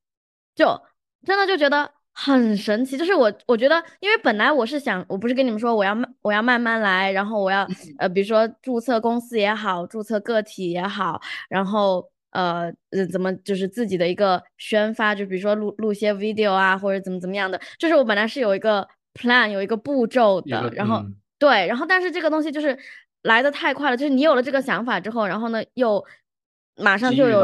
[0.54, 0.80] 就
[1.26, 1.92] 真的就觉得。
[2.16, 7.66] 很神奇，就是我，我觉得，因为本来我是想，我不是跟你们说我要慢，我要慢慢来，然后我要，
[7.98, 21.04] 呃，比如说注册公司也好，注册个体也好，然后，呃，呃，怎么就是自己的一个宣发，就比如说录录些 video 啊，或者怎么怎么样的，就是我本来是有一个 plan，有一个步骤的，然后
[21.40, 22.78] 对，然后但是这个东西就是
[23.22, 26.04] 来的太快了，就是你有了这个想法之后，然后呢又
[26.76, 27.40] 马上就有，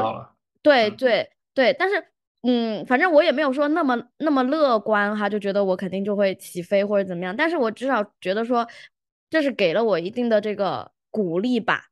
[0.62, 2.04] 对对对，但是。
[2.42, 7.36] 嗯，反正我也没有说那么那么乐观哈，就觉得我肯定就会起飞或者怎么样。
[7.36, 8.66] 但是我至少觉得说，
[9.28, 11.88] 这是给了我一定的这个鼓励吧，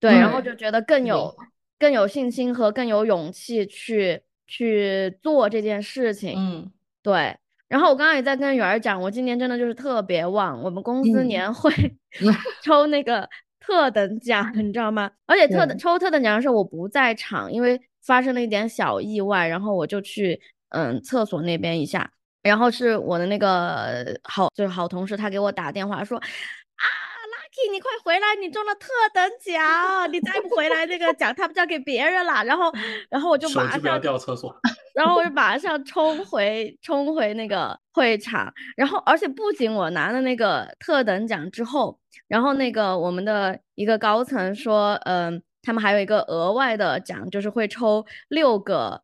[0.00, 1.36] 对，然后就觉得更有
[1.78, 6.34] 更有信心和更有勇气去去做这件事情。
[6.34, 7.36] 嗯，对。
[7.68, 11.70] 然后我刚刚也在跟圆儿讲，我今年真的就是特别旺，我们公司年会
[12.64, 13.28] 抽那个
[13.60, 15.10] 特等奖，你知道吗？
[15.26, 17.78] 而且特抽特等奖的时候我不在场，因为。
[18.04, 20.40] 发生了一点小意外，然后我就去
[20.70, 22.10] 嗯厕所那边一下，
[22.42, 32.44] 然后是我的那个好就是好同事，他给我打电话说啊，Lucky，你快回来，你中了特等奖，你再不回来，那个奖他们交给别人了。
[32.44, 32.72] 然后，
[33.08, 34.54] 然后我就马上掉厕所，
[34.94, 45.42] 然后我就马上冲回冲回那个会场，然后而且不仅我拿了那个特等奖之后，然后那个我们的一个高层说，嗯。
[45.64, 49.00] 他们还有一个额外的奖，就是会抽六个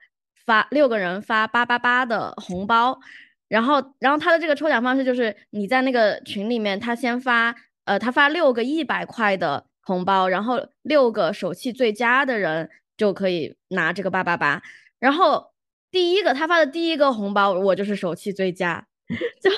[0.47, 3.01] 发六个人发八八八的红包，
[3.49, 14.63] 然后然后他的这个抽奖方式就是你在那个群里面，他先发呃他发六个一百块的红包，然后六个手气最佳的人就可以拿这个八八八，
[14.99, 15.53] 然后
[15.91, 18.87] 第一个他发的第一个红包我就是手气最佳，
[19.43, 19.51] 就。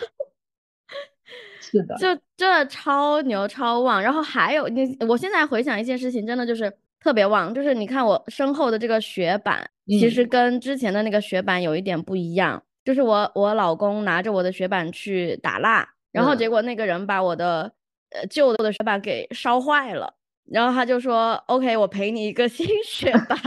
[1.60, 6.70] 是的，就真的超牛超旺，然后还有你，我现在回想一件事情，真的就是。
[7.02, 12.62] 特别旺，就是你看我身后的这个雪板，其实跟之前的那个雪板有一点不一样。
[12.84, 17.72] 就是我我老公拿着我的雪板去打蜡，然后结果那个人把我的
[18.10, 20.14] 呃旧的雪板给烧坏了，
[20.50, 23.38] 然后他就说：“OK，我赔你一个新雪板。”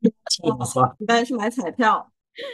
[0.00, 2.10] 你刚才去买彩票，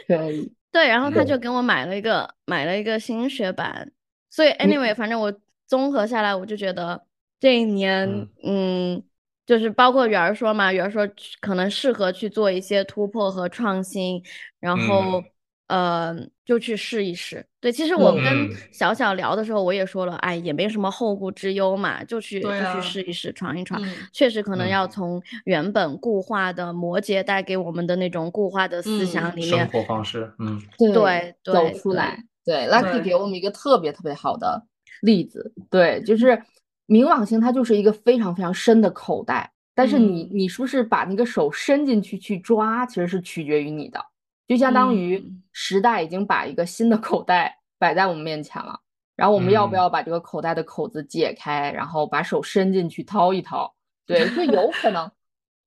[0.07, 0.51] 可以。
[0.71, 3.89] 对，然后他就给我买了一个买了一个新雪板，
[4.29, 5.33] 所以 anyway，反正我
[5.65, 7.01] 综合下来，我就觉得
[7.39, 9.03] 这一年，嗯。
[9.47, 14.21] 就是包括圆儿说嘛，圆儿说可能适合去做一些突破和创新，
[14.59, 15.23] 然后
[15.67, 16.13] 呃
[16.45, 17.45] 就去试一试。
[17.61, 23.81] 对，其实我跟小小聊的时候，我也说了，哎，也没什么后顾之忧嘛，就去就去试一试，闯一闯。
[24.11, 30.61] 确实可能要从原本固化的摩羯带给我们的那种固化的思想里面，生活方式，嗯，
[30.93, 32.21] 对，走出来。
[32.43, 34.61] 对，Lucky 给我们一个特别特别好的
[35.01, 36.37] 例子，对，就是。
[36.87, 44.03] 冥王星它就是一个非常非常深的口袋，但是你你是不是把那个手伸进去去抓，其实是取决于你的，
[44.47, 48.79] 就相当于时代已经把一个新的口袋摆在我们面前了，
[49.15, 53.75] 然后我们要不要把这个口袋的口子解开，然后把手伸进去掏一掏？
[54.05, 55.11] 对，就有可能。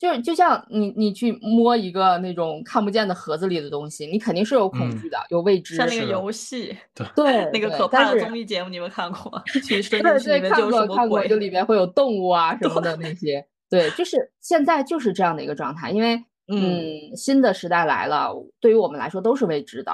[0.01, 5.77] 就是就像你你去摸一个那种看不见的盒子里的东西，你肯定是有恐惧的，有未知。
[5.77, 6.75] 像那个游戏，
[7.15, 9.43] 对那个可怕的综艺节目，你们看过？
[9.63, 13.47] 去 深进里面就是看过，就里面会有动物啊什么的那些。
[13.69, 16.17] 对，就是现在就是这样的一个状态，因为
[16.49, 19.93] 嗯，新的时代来了，对于我们来说都是未知的。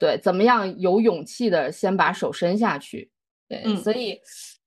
[0.00, 3.08] 对，怎么样有勇气的先把手伸下去？
[3.48, 4.18] 对，所以。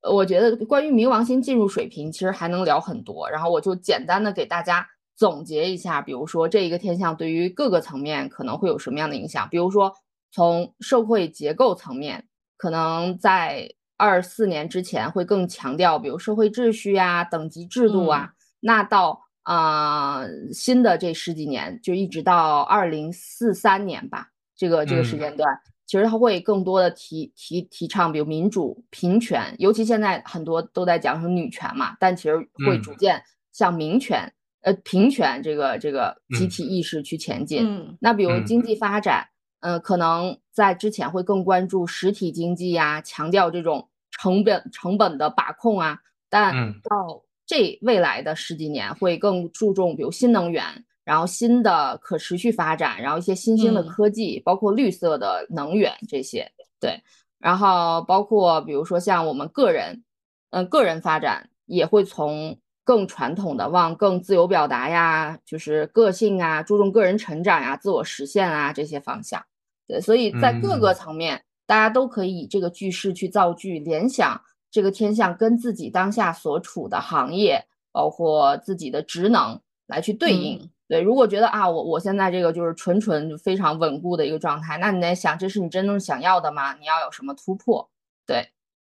[0.01, 3.29] 我觉得关于冥王星进入水平，其实还能聊很多。
[3.29, 9.47] 然后我就简单的给大家总结一下，比如说这一个天象对于各个层面可能会有什么样的影响。
[9.49, 9.91] 比如说
[10.31, 12.25] 从社会结构层面，
[12.57, 18.31] 可能在二四年之前会更强调，比如社会秩序啊、等级制度啊。
[18.59, 20.21] 那到啊
[20.53, 25.59] 新的这十几年，就一直到二零四三年吧，这个这个时间段。
[25.87, 32.35] 其实他会更多的提提提倡，比如民主、平权，尤其现在很多都在讲什么女权嘛，但其实
[32.67, 33.23] 会逐渐
[33.53, 34.29] 向民权、
[34.61, 37.97] 呃平权这个这个集体意识去前进。
[38.01, 39.29] 那比如经济发展，
[39.61, 50.83] 嗯，可能在之前会更关注实体经济呀，强调这种成本成本的把控啊，但到这未来的十几年会更注重，比如新能源。
[51.07, 56.51] 然后新的可持续发展，然后一些新兴的科技，包括绿色的能源这些，
[56.81, 57.01] 对，
[57.39, 60.03] 然后包括比如说像我们个人，
[60.49, 69.41] 嗯，个人发展也会从更传统的往更自由表达呀，就是个性啊，注重个人成长呀、自我实现啊这些方向。
[69.87, 80.59] 对，所以在各个嗯层面，大家都可以以这个句式去造句，联想这个天象跟自己当下所处的行业，包括自己的职能来去对应。
[80.61, 86.73] 嗯对，如果觉得啊，我我现在这个就是纯纯就非常稳固的一个状态，那你得想，这是你真正想要的吗？
[86.79, 87.89] 你要有什么突破？
[88.25, 88.47] 对，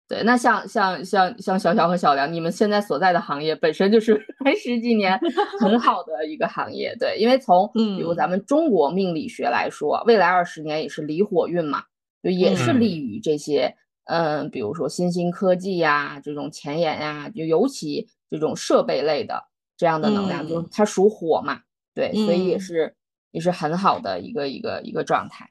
[0.07, 0.23] 对。
[0.23, 5.19] 那像像像像小小和小梁，你们现在所在的行业本身就是 还十几年
[5.61, 11.85] 很好的一个行业，对，因为从 比如嗯咱们中国命理学来说，未来二十年也是离火运嘛，
[12.23, 13.75] 就也是嗯利于这些，
[14.05, 19.43] 嗯，比如说新兴科技呀，这种前沿呀，就尤其这种设备类的
[19.77, 21.61] 这样的能量，就是嗯它属火嘛。
[21.99, 22.95] 对，所以也嗯是
[23.33, 25.51] 也是很好的一个一个一个状态。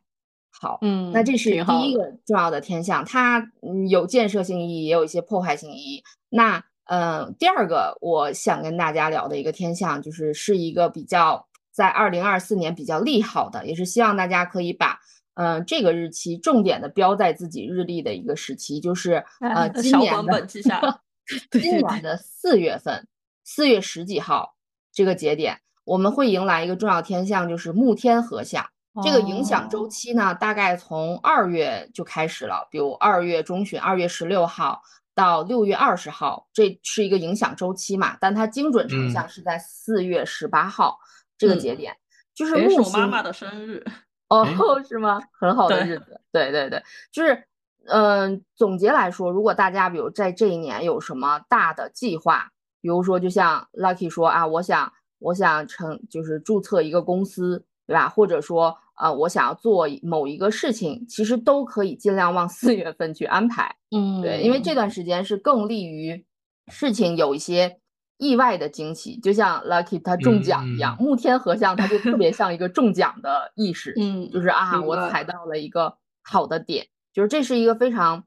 [0.50, 6.04] 好，嗯，那这是第一个重要的天象，它嗯有建设性意义，也有一些破坏性意义。
[6.30, 15.00] 那呃，第二个我想跟大家聊的一个天象，就是是一个比较在二零二四年比较利好的，也是希望大家可以把
[15.34, 20.48] 呃这个日期重点的标在自己日历的一个时期，就是 呃今年的。
[21.52, 23.06] 今年的四月份，
[23.44, 24.56] 四月十几号
[24.94, 28.70] 这个节点，我们会迎来一个重要天象，就是木天合相。
[29.02, 34.82] 这个影响周哦期呢，大概从二月就开始了，比如二月中旬，二月十六号
[35.16, 38.18] 到六月二十号，这是一个影响周期嘛。
[38.20, 41.00] 但它精准成嗯像是在四月十八号
[41.38, 41.96] 这个嗯节点，
[42.36, 43.86] 就是木星我妈妈的生日。
[44.28, 44.46] 哦，
[44.84, 45.22] 是吗？
[45.40, 46.84] 很好的日子，对对对，
[47.14, 47.48] 就是，
[47.86, 58.08] 嗯、总结来说，如果大家比如在这一年有什么大的计划，比如说就像 Lucky 说啊，我想我想成就是注册一个公司，对吧？
[58.10, 63.76] 或者说呃，我想要做某一个事情，其实都可以尽量往四 月份去安排。
[63.96, 66.26] 嗯对，因为这段时间是更利于
[66.68, 67.80] 事情有一些
[68.18, 78.26] 意外的惊喜，就像 Lucky 他中奖一样，嗯木天合相，它就特别像一个 中奖的意识，嗯就是啊，我踩到了一个好的点，就是这是一个非常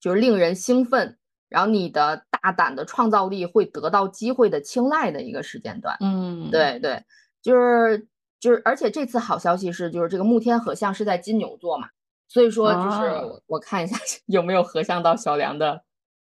[0.00, 5.96] 就是令人兴奋，然后你的大胆的创造力会得到机会的青睐的一个时间段。
[6.00, 7.04] 嗯，对对，
[7.42, 8.08] 就是
[8.40, 11.90] 就是，而且这次好消息是，就是这个木天合相是在金牛座嘛，
[12.26, 15.84] 所以说就是啊我我看一下 有没有合相到小梁的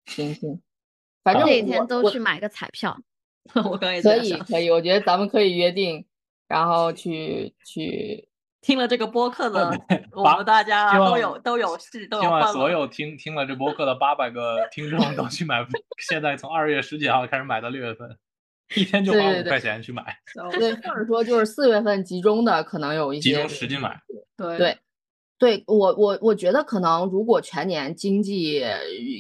[0.06, 0.60] 行星，
[1.22, 2.98] 反正这几我我天都去买个彩票。
[3.54, 6.06] 我刚 刚也可，以可以，我觉得咱们可以约定，
[6.48, 8.26] 然后去去
[8.64, 9.78] 听了这个播客的，
[10.12, 12.50] 我们大家都有都有事，都有希望。
[12.50, 15.62] 所有听听了这播客的八百个听众都去买，
[16.00, 18.16] 现在从二月十几号开始买到六月份，
[18.74, 20.16] 一天就花五块钱去买，
[20.58, 24.00] 对，或者说就是四月份集中的可能有一些集中实际买。
[24.34, 24.78] 对对
[25.36, 28.64] 对我我我觉得可能如果全年经济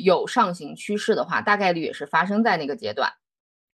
[0.02, 3.12] 有上行趋势的话，大概率也是发生在那个阶段，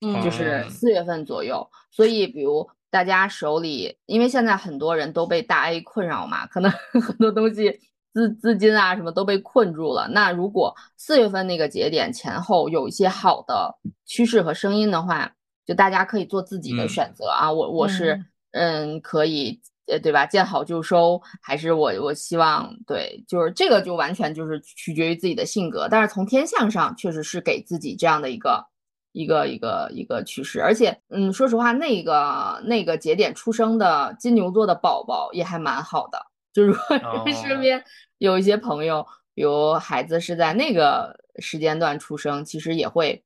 [0.01, 1.69] 嗯，就是嗯四月份左右。
[1.91, 6.71] 所以比如大家手里，因为现在很多人都被大 A 困扰嘛，可能
[7.01, 7.79] 很多东西
[8.13, 10.07] 资资金啊什么都被困住了。
[10.07, 13.75] 那如果四月份那个节点前后有一些好的
[14.05, 15.31] 趋势和声音的话，
[15.65, 17.51] 就大家可以做自己的嗯选择啊。
[17.51, 20.25] 我我是嗯可以呃对吧？
[20.25, 25.87] 见好就收，还是我我希望对，就是这个就完全就是取决于自己的性格。
[25.89, 28.68] 但是从天象上确实是给自己这样的一个。
[29.11, 37.59] 一个一个一个趋势，而且，嗯，说实话，那个那个节点出生的金牛座的宝宝也还蛮好的，就是如果哦身。
[37.59, 37.83] 边
[38.19, 43.23] 有一些朋友，比如孩子是在那个时间段出生，其实也会，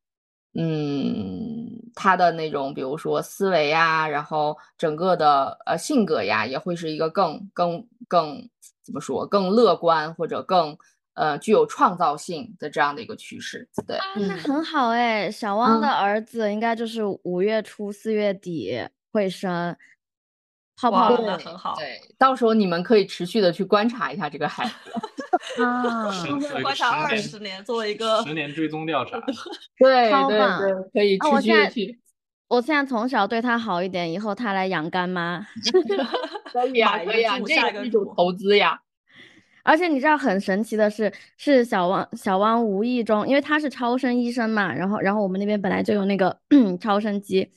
[0.54, 8.50] 嗯，他的那种，比如说思维呀，然后整个的呃性格呀，也会是一个更更更
[8.84, 10.78] 怎么说，更乐观或者更
[11.14, 13.98] 呃具有创造性的这样的一个趋势，对。
[13.98, 18.80] 啊，那嗯很好哎，小汪的嗯儿子应该就是五月初四月底
[19.12, 19.76] 会生，
[20.76, 24.74] 泡哇泡那很好对，到时候你们可以持续的去观察一下这个孩子。
[25.64, 26.10] 啊，
[26.62, 29.20] 观察二十十年，作为一个十年追踪调查，
[29.78, 32.00] 对 对超棒对，可以啊我持续现在的去。
[32.48, 35.46] 我现在从小对他好一点，以后他来养干妈。
[36.52, 38.80] 可以啊，可以啊，猪这是一种投资呀。
[39.64, 46.38] 而且你知道很神奇的是，是小汪小汪无意中，因为他是超声医生嘛，然后然后我们那边本来就有那个
[46.82, 47.50] 超声机，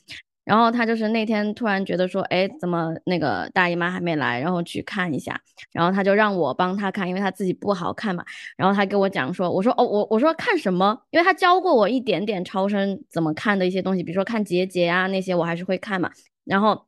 [0.45, 5.39] 然后他就是那天突然觉得说，哎，怎么那个大姨妈还没来，然后去看一下，
[5.73, 8.23] 然后他就让我帮他看，因为他自己不好看嘛，
[8.55, 10.97] 然后他跟我讲说，我说哦我我说看什么？
[11.11, 16.09] 因为他教过我一点点超声怎么看的一些东西，比如说看结节啊那些我还是会看嘛，
[16.45, 16.85] 然后。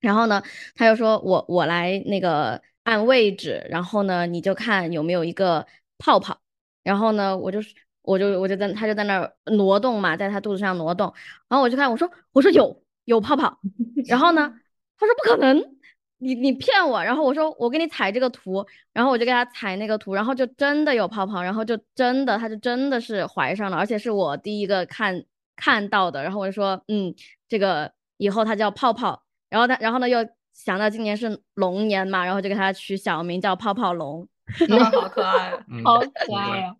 [0.00, 0.42] 然后呢，
[0.76, 5.66] 他就说我我来那个按位置，然后呢你就看有没有一个
[5.98, 6.38] 泡泡，
[6.82, 11.12] 然后呢我就是我就我就在他就在那儿挪动嘛，在他肚子上挪动，
[11.48, 13.58] 然后我就看我说我说有有泡泡，
[14.08, 14.52] 然后呢
[14.98, 15.62] 他说不可能，
[16.18, 25.24] 你你骗我，然后我说我给你踩这个图，然后我就给他踩那个图，然后就真的有泡泡，然后就真的他就真的是怀上了，而且是我第一个看
[25.56, 27.14] 看到的，然后我就说嗯
[27.48, 30.18] 这个以后他叫泡泡，然后他然后呢又
[30.64, 34.28] 想到今年是龙年嘛，然后就给他取小名叫泡泡龙。
[34.92, 36.74] 好可爱，嗯好可爱呀、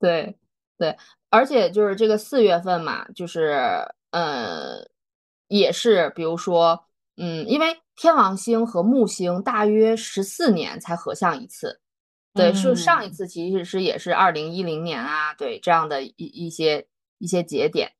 [0.00, 0.36] 对
[0.78, 0.96] 对，
[1.28, 4.88] 而且就是这个四月份嘛，就是呃，
[5.48, 6.86] 也是比如说，
[7.18, 11.80] 嗯，因为天王星和木星大约十四年才合相一次，
[12.32, 16.86] 对，是上一嗯次其实是也是二零一零年啊，对这样的一一些
[17.18, 17.92] 一些节点。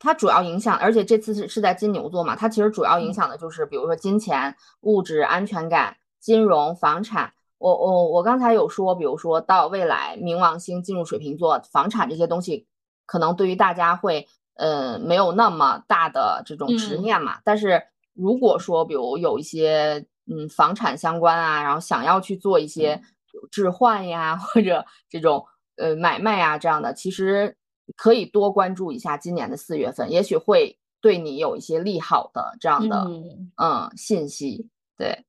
[0.00, 7.32] 它主要影响，而且这次是是在金牛座嘛，它其实主要影响的就是，比如说金钱、物质、安全感、金融、房产。
[7.58, 12.66] 我我我刚才有说，比如说到未来冥王星进入水瓶座，房产这些东西
[13.04, 17.38] 可能对于大家会呃没有那么大的这种执嗯念嘛。
[17.44, 17.82] 但是
[18.14, 23.02] 如果说比如有一些嗯房产相关啊，然后想要去做一些
[23.50, 25.44] 置换呀，或者这种
[25.76, 27.58] 呃买卖啊这样的，其实
[27.96, 34.68] 可以多关注一下今年的四月份，也许会对你有一些利好的这样的嗯，嗯信息。
[34.96, 35.24] 对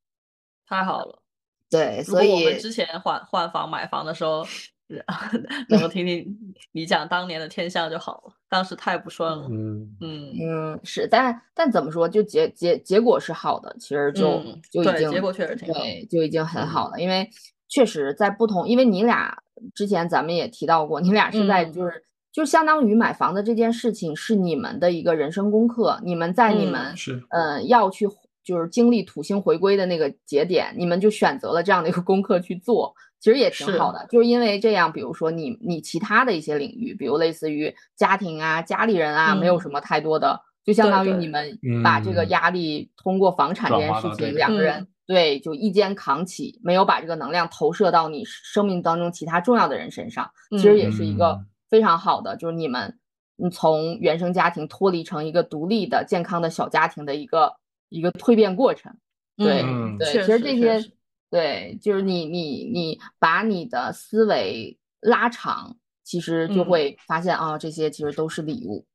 [0.67, 1.21] 太好了。
[1.69, 4.45] 对，如所以果我们之前换换房买房的时候，
[5.69, 9.47] 能够听听你讲当年的天象就好了，当时太不顺了。
[9.49, 17.29] 嗯嗯嗯是，但但怎么说，就结结结果是好的，其实就、就已经结果确实挺好对，就已经很嗯好了，因为
[17.69, 19.41] 确实在不同，因为你俩
[19.73, 22.05] 之前咱们也提到过，你俩是在嗯就是。
[22.31, 27.23] 就相当于买房的这件事情是你们的一个人生功课，你们在你嗯们是。
[27.29, 28.07] 呃要去
[28.43, 34.05] 就是经历土星回归的那个节点，你们就选择了这样的一个功课去做，其实也挺好的。
[34.09, 41.59] 就是因为这样，比如说你你其他的一些领域，比如类似于家庭啊、家里人啊，没有嗯什么太多的，就相当于你们。
[41.83, 42.29] 把这个嗯。
[42.29, 52.99] 压力通过房产这件事情，两个人对就一肩扛起，没有把这个能量投射到你生命当中其他重要的人身上，其实也是一个嗯非常好的，就是你们
[53.37, 57.55] 你从原生家庭脱离成一个独立的健康的小家庭的一个
[57.89, 58.95] 一个蜕变过程。
[59.37, 60.91] 对、嗯对，其实这些实
[61.31, 68.85] 对，就是你你你把你的思维拉长，其实就嗯会发现啊、这些其实都是礼物。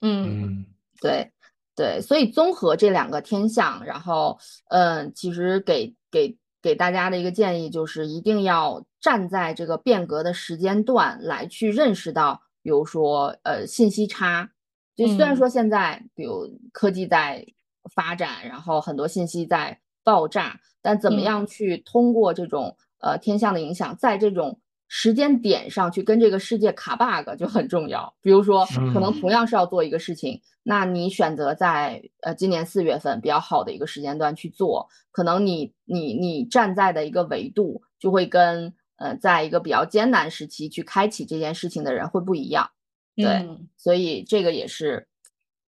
[0.00, 0.66] 嗯嗯
[1.00, 1.30] 对
[1.76, 4.36] 对，所以综合这两个天象，然后
[4.68, 14.50] 嗯，其实给给给大家的一个建议就是，一定要站在这个变革的时间段来去认识到，比如说呃信息差，
[14.96, 15.36] 就虽然嗯。
[15.36, 17.46] 说现在比如科技在
[17.94, 21.22] 发展，然后很多信息在爆炸，但怎么嗯。
[21.22, 28.14] 样去通过这种呃天象的影响，在这种时间点上去跟这个世界卡 bug 就很重要。
[28.20, 29.20] 比如说，可能嗯。
[29.20, 42.70] 同样是要做一个事情，那你选择在呃今年四月份比较好的一个时间段去做，可能你你你站在的一个维度就会跟呃在一个比较艰难时期去开启这件事情的人会不一样。
[43.16, 45.08] 对嗯所以这个也是，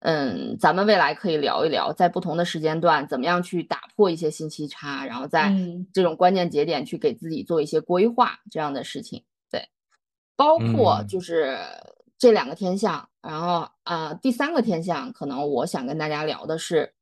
[0.00, 9.24] 嗯，咱们未来可以聊一聊，在不同的时间段怎么样去打破一些信息差，然后在嗯这种关键节点去给自己做一些规划，这样的事情。
[9.50, 9.68] 对，
[10.36, 11.56] 包括嗯就是
[12.18, 16.94] 这两个天象，然后呃，第三个天象，可能我想跟大家聊的是，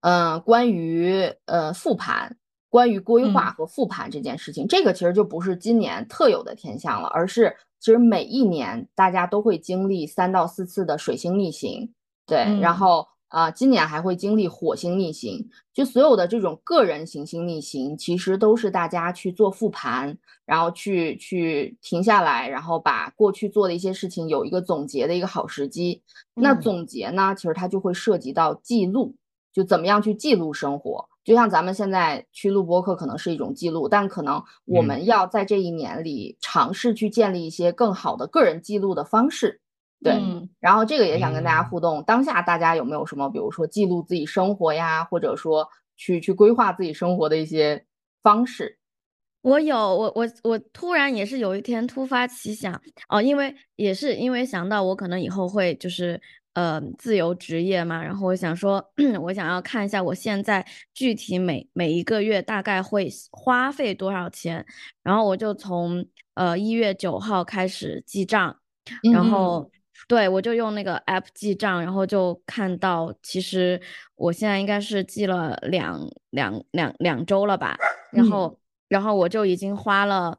[0.00, 2.36] 嗯、关于呃复盘。
[2.70, 11.92] 关于规划嗯和复盘这件事情，这个其实就不是今年特有的天象了，而是其实每一年大家都会经历三到四次的水星逆行，
[12.26, 26.02] 对，然嗯后啊、呃今年还会经历火星逆行，就所有的这种个人行星逆行，其实都是大家去做复盘，然后去去停下来，然后把过去做的一些事情有一个总结的一个好时机。
[26.34, 29.14] 那嗯总结呢，其实它就会涉及到记录，
[29.52, 31.08] 就怎么样去记录生活。
[31.28, 39.60] 就像咱们现在去录播课，可能是一种记录，但可能我嗯们要在这一年里尝试去建立一些更好的个人记录的方式。
[40.02, 45.68] 对，嗯然后这个也想跟大家嗯互动，当下大家有没有什么，比如说记录自己生活呀，或者说
[45.98, 47.84] 去去规划自己生活的一些
[48.22, 48.78] 方式？
[49.42, 56.18] 我有，我我我突然也是有一天突发奇想哦，因为也是因为想到我可能以后会就是
[56.54, 58.84] 呃自由职业嘛，然后我想说，
[59.22, 64.64] 我想要看一下我现在具体每每一个月大概会花费多少钱，
[65.02, 68.56] 然后我就从呃一月九号开始记账，
[69.12, 69.70] 然嗯后
[70.06, 73.80] 对我就用那个 app 记账，然后就看到其实
[74.14, 77.76] 我现在应该是记了两两两两周了吧，
[78.12, 78.30] 然嗯。
[78.30, 80.38] 后然后我就已经花了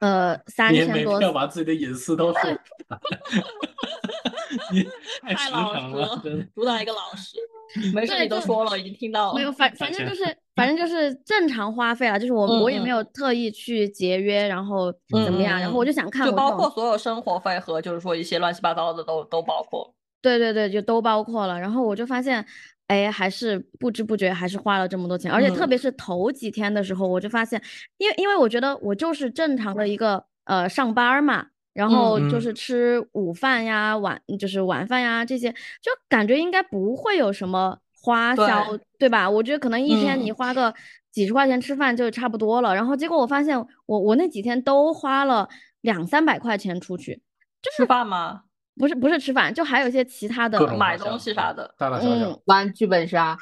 [0.00, 2.34] 呃，三千多要把自己的隐私都
[5.22, 6.22] 太太老实了，
[6.54, 7.36] 主打一个老实。
[7.92, 9.34] 没事，对你都说了，已经听到了。
[9.34, 10.24] 没有， 反反正就是
[10.56, 14.90] 反正就是正常花费啊，就是我嗯我也没嗯有特意去节约，然后
[15.24, 19.94] 怎么样，然后我就想看就包括所有生活费和就是说一些乱七八糟的都都包括。
[20.22, 21.60] 对对对，就都包括了。
[21.60, 22.42] 然后我就发现，
[22.86, 27.62] 哎，还是不知不觉还是花了这么多钱，而且特嗯别是头几天的时候，我就发现，
[27.98, 38.64] 因为因为我觉得我就是正常的一个呃上班儿嘛，然后就嗯是吃午饭呀、晚就是晚饭呀这些，就感觉应该不会有什么花销，
[38.98, 39.28] 对吧？
[39.28, 40.74] 我觉得可能一天你嗯花个
[41.12, 42.74] 几十块钱吃饭就差不多了。
[42.74, 45.48] 然后结果我发现我我那几天都花了
[45.80, 47.22] 两三百块钱出去。
[47.60, 48.42] 就吃饭吗？
[48.76, 52.40] 不是不是吃饭，就还有一些其他的买东西啥的大大小小嗯。
[52.44, 53.36] 玩剧本杀，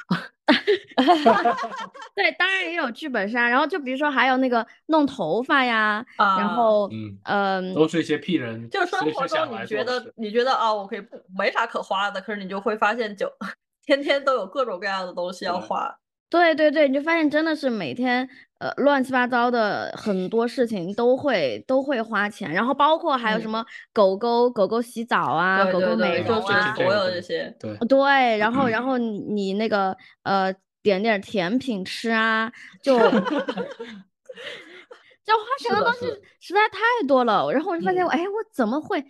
[2.15, 13.31] 对，当然也有剧本杀，然后就比如说还有那个弄头发呀，然啊后嗯嗯，都是一些屁人，就生活中你觉得你觉得啊，我可以不没啥可花的，可是你就会发现就
[13.85, 15.97] 天天都有各种各样的东西要花。
[16.29, 18.27] 对对对，你就发现真的是每天
[18.59, 27.55] 呃乱七八糟的很多事情都会都会花钱，然后包括还有什嗯么狗狗狗狗洗澡啊，对对狗狗美容啊，所有这些。
[27.59, 30.53] 对，对，然后然后你你那个呃
[30.83, 32.51] 点点甜品吃啊，
[32.81, 33.03] 就 就
[35.33, 36.05] 花钱的东西
[36.39, 37.49] 实在太多了。
[37.51, 39.03] 然后我就发现，嗯哎，我怎么会？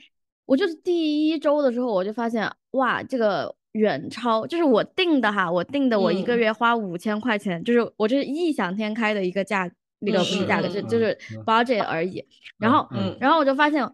[0.45, 9.69] 我就是第一周的时候我就发现，哇，这个远超，就是我定的哈，我定的我一个嗯月花五千块钱，就是我这是异想天开的一个价，
[9.99, 12.25] 那个嗯不是价格，嗯是就是嗯 budget 而已。
[12.57, 13.87] 然后嗯然后我就发现，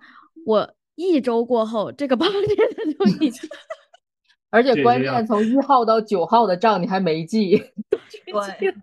[0.45, 3.49] 我一周过后，这个 budget 就已经。
[4.49, 7.57] 而且关键从一号到九号的账你还没记，
[7.89, 8.75] 对，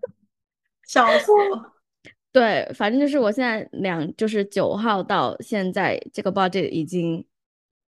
[0.85, 1.73] 笑死我。
[2.33, 7.25] 对，反正就是我现在两就是九号到现在这个 budget 已经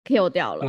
[0.05, 0.65] kill 掉了。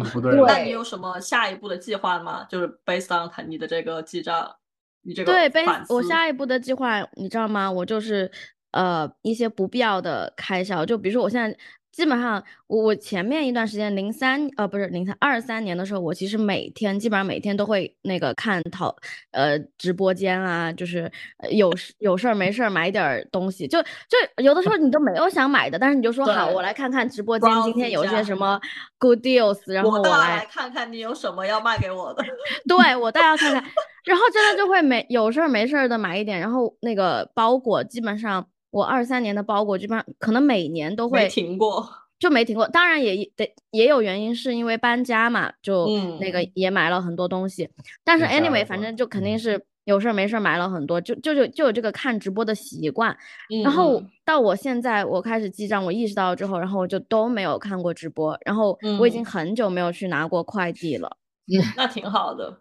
[0.47, 2.45] 那你有什么下一步的计划吗？
[2.49, 4.57] 就是 based on 他你的这个记账，
[5.03, 5.51] 你这个对，
[5.89, 7.71] 我下一步的计划，你知道吗？
[7.71, 8.31] 我就是
[8.73, 11.57] 呃一些不必要的开销，就比如说我现在
[11.93, 18.93] 基本上我我前面一段时间零三呃不是零三二三年的时候，我其实每天基本上每天都会那个看淘
[19.31, 28.41] 呃直播间啊，就是呃有事有事儿没事儿买点儿东西，就就有的时候你都没有想买的，但是你就说好，我来看看直播间今天有一些什。
[28.41, 28.59] 么
[28.97, 32.25] good deals，然后我来看看你有什么要卖给我的。
[32.67, 33.63] 对我倒要看看，
[34.03, 42.09] 然后真的就会没有事儿没事儿的买一点，然后那个包裹基本上我二三年的包裹基本上可能每年都没会停过。
[42.19, 46.53] 就没停过，当然也得也有原因是因为搬家嘛，就那个嗯。
[46.55, 47.69] 也买了很多东西，
[48.05, 49.39] 但是 anyway 反正就肯定嗯。
[49.39, 53.17] 是有事儿没事儿买了很多，就就就就有这个看直播的习惯，
[53.49, 54.13] 嗯然后嗯。
[54.25, 59.25] 到我现在我开始记账，我意识到之后，然后我就都没有看过直播，然后我已经嗯。
[59.25, 61.17] 很久没有去拿过快递了。
[61.75, 62.61] 那挺好的，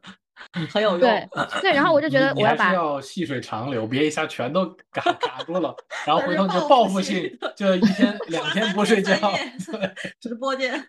[0.71, 0.99] 很有用。
[0.99, 1.27] 对
[1.61, 5.75] 对，然后我就觉得你我要把还是要细水长流，别一下全都嘎嘎住了，
[6.05, 9.15] 然后回头就报报复性，就一天两天不睡觉。
[9.71, 10.87] 对， 直播间。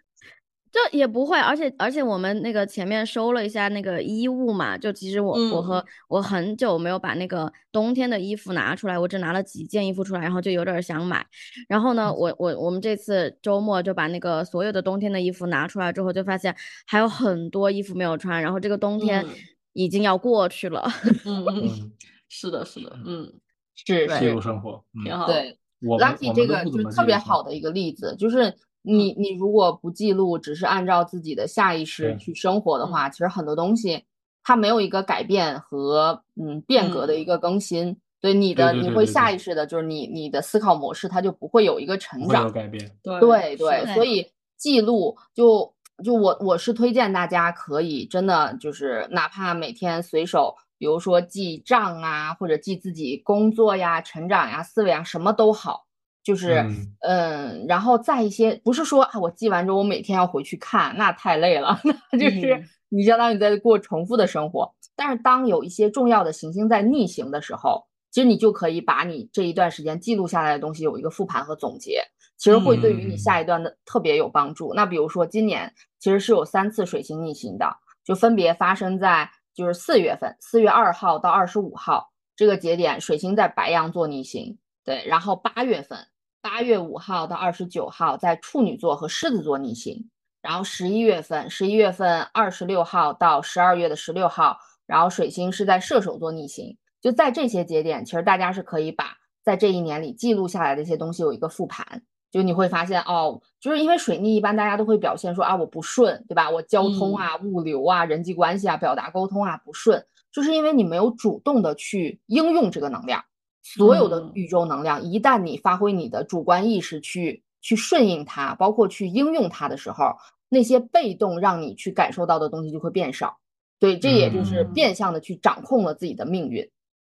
[0.72, 11.26] 就也不会，而且而且我们那个前面收了一下那个衣物嘛，就其实我、我和嗯我很久没有把那个冬天的衣服拿出来，我只拿了几件衣服出来，然后就有点儿想买。
[11.68, 16.54] 然后嗯呢，我我我们这次周末就把那个所有的冬天的衣服拿出来之后，就发现
[16.86, 19.30] 还有很多衣服没有穿，然后这个冬天嗯
[19.72, 20.88] 已经要过去了。
[21.24, 21.90] 嗯
[22.28, 23.32] 是的，是的，嗯，
[23.74, 25.26] 是对记录生活，嗯，挺好。
[25.26, 25.56] 对。
[25.82, 34.04] Lucky 这个就是特别好的一个例子，就是你你如果不记录，只是按照自己的下意识去生活的嗯话，其实很多东西
[34.42, 37.98] 它没有一个改变和嗯变革的一个更新。
[38.22, 42.52] 对你的你会下意识的，就是你你的思考模式它就不会有一个成不会有长。
[42.52, 42.90] 改变。
[43.02, 45.72] 对对所以记录就
[46.04, 55.86] 就我我是推荐大家可以真的就是哪怕每天随手，比如说记账啊，或者记自己工作呀、成长呀、思维啊，什么都好。
[56.22, 61.80] 就是嗯嗯，然后再一些不是说啊，我记完之后我每天要回去看，那太累了，
[62.12, 64.74] 那就是嗯你相当于在过重复的生活。
[64.96, 72.02] 但是当有一些重要的行星在逆行的时候，其实你就可以把你这一段时间记录下来的东西有一个复盘和总结。
[72.36, 74.72] 其实会对于你下一段的特别有帮助。
[74.72, 77.70] 那比如说今年其实是有三次水星逆行的，
[78.02, 85.98] 就分别发生在就是四月份，四月二号到二十五号这个节点，水星在白羊座逆行，对，然后八月份，
[86.40, 90.08] 八月五号到二十九号在处女座和狮子座逆行，
[90.40, 102.02] 然后十一月份，十一月份二十六号到十二月的十六号，然后水星是在射手座逆行，就在这些节点，其实大家是可以把在这一年里记录下来的一些东西有一个复盘。
[102.30, 106.48] 就你会发现哦，就是因为水逆一般大家都会表现说啊我不顺，对吧？
[106.48, 113.24] 我交通啊、物流啊、人际关系啊、表达沟通啊不顺，就是因为你没有主动的去应用这个能量。
[113.62, 120.16] 所有的嗯宇宙能量，一旦你发挥你的主观意识去去顺应它，包括去应用它的时候，
[120.48, 123.38] 那些被动让你去感受到的东西就会变少。
[123.78, 126.68] 对，这也就是嗯变相的去掌控了自己的命运。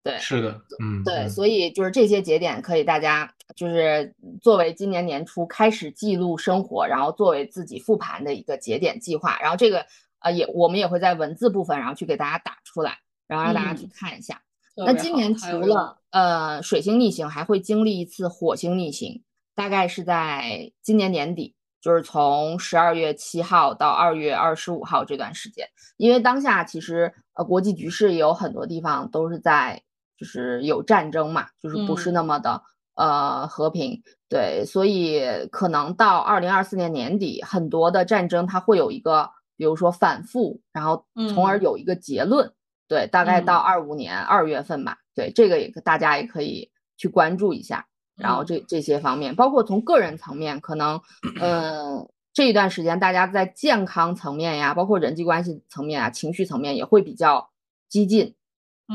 [0.03, 9.39] 对，是的，嗯，对，嗯所以就是这些节点可以大家就是作为今年年初开始记录生活，然后作为自己复盘的一个节点计划。
[9.41, 9.87] 然后这个
[10.21, 14.43] 呃也我们也会在文字部分，然后去给大家打出来，然后让大家去嗯看一下。
[14.77, 19.23] 那今年除了呃水星逆行，还会经历一次火星逆行，
[19.55, 25.69] 大概是在今年年底，就是从十二月七号到二月二十五号这段时间。
[25.97, 29.81] 因为当下其实呃国际局势也有很多地方都是在
[30.19, 32.63] 就是有战争嘛，就是不是嗯那么的、
[32.97, 35.23] 呃和平，对，所以
[35.53, 42.53] 可能到二零二四年年底，很多的战争它会有一个比如说反复，然后从而嗯有一个结论。
[42.89, 44.99] 对，大概到嗯二五年二月份吧。
[45.15, 47.87] 对，这个也大家也可以去关注一下。
[48.17, 51.01] 然后嗯这这些方面，包括从个人层面，可能，
[51.41, 57.51] 嗯，这一段时间大家在健康层面呀，包括人际关系层面啊，情绪层面也会比较
[57.89, 58.35] 激进。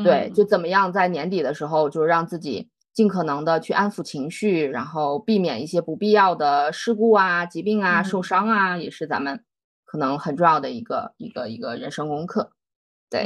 [0.04, 9.44] 对，嗯就怎么样在年底的时候，就让自己尽可能的去安抚情绪，然后避免一些不必要的事故啊、疾病啊、受嗯伤啊，也是咱们
[9.84, 12.52] 可能很重要的一个一个一个人生功课。
[13.10, 13.26] 对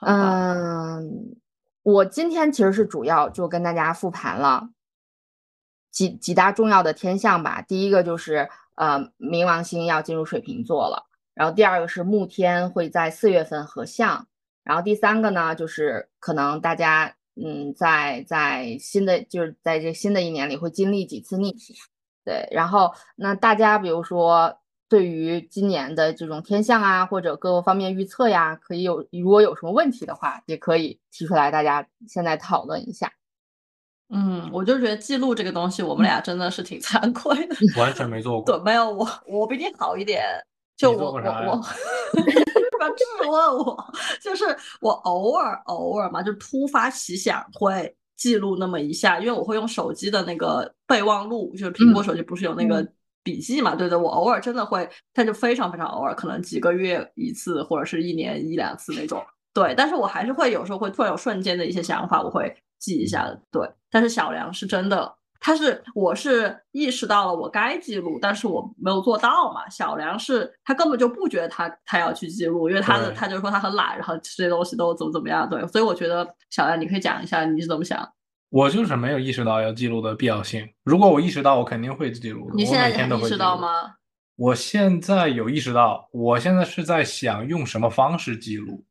[0.00, 1.36] 嗯，
[1.82, 4.68] 我今天其实是主要就跟大家复盘了
[5.90, 7.62] 几几大重要的天象吧。
[7.62, 14.26] 第一个就是呃，冥王星要进入水瓶座了，然后第二个是木天会在四月份合相，
[14.62, 21.74] 然后第三个呢就是可能大家嗯在在新的就是在这新的一年里会经历几次逆行，
[22.22, 24.58] 对，然后那大家比如说。
[24.88, 33.12] 对于今年的这种天象啊，或者各个方面预测呀，可以有如果有什么问题的话，也可以提出来，大家现在讨论一下。
[34.08, 37.56] 嗯，我就觉得记录这个东西，我们俩真的是挺惭愧的。
[37.76, 40.22] 完全没做过对，没有我，我比你好一点。
[40.76, 41.20] 就我我我，
[42.12, 43.94] 为什么质问我？
[44.20, 44.44] 就是
[44.80, 52.86] 我偶尔偶尔嘛，就突发奇想会记录那么一下，因为我会用手机的那个备忘录，就是苹果手机不是有那个
[53.26, 53.74] 笔记嘛？
[53.74, 59.20] 对对，我偶尔真的会，但就非常非常偶尔，可能几个月一次，或者是一年一两次那种。
[59.52, 63.42] 对，但是我还是会有时候会突然有瞬间的一些想法，我会记一下的。
[63.50, 69.68] 对，但是小梁是真的，他是我是意识到了我该记录，但是我没有做到嘛。
[69.68, 75.48] 小梁是他根本就不觉得他他要去记录，因为他的他就说他很懒，然后这些东西都怎么怎么样。
[75.48, 78.06] 对，所以我觉得小梁你可以讲一下你是怎么想。
[78.50, 80.68] 我就是没有意识到要记录的必要性。
[80.84, 82.54] 如果我意识到，我肯定会记录的。
[82.54, 83.36] 你现在意识？
[83.36, 83.94] 到吗？
[84.36, 88.84] 我现在有意识到，我现在是在想用什么方式记录。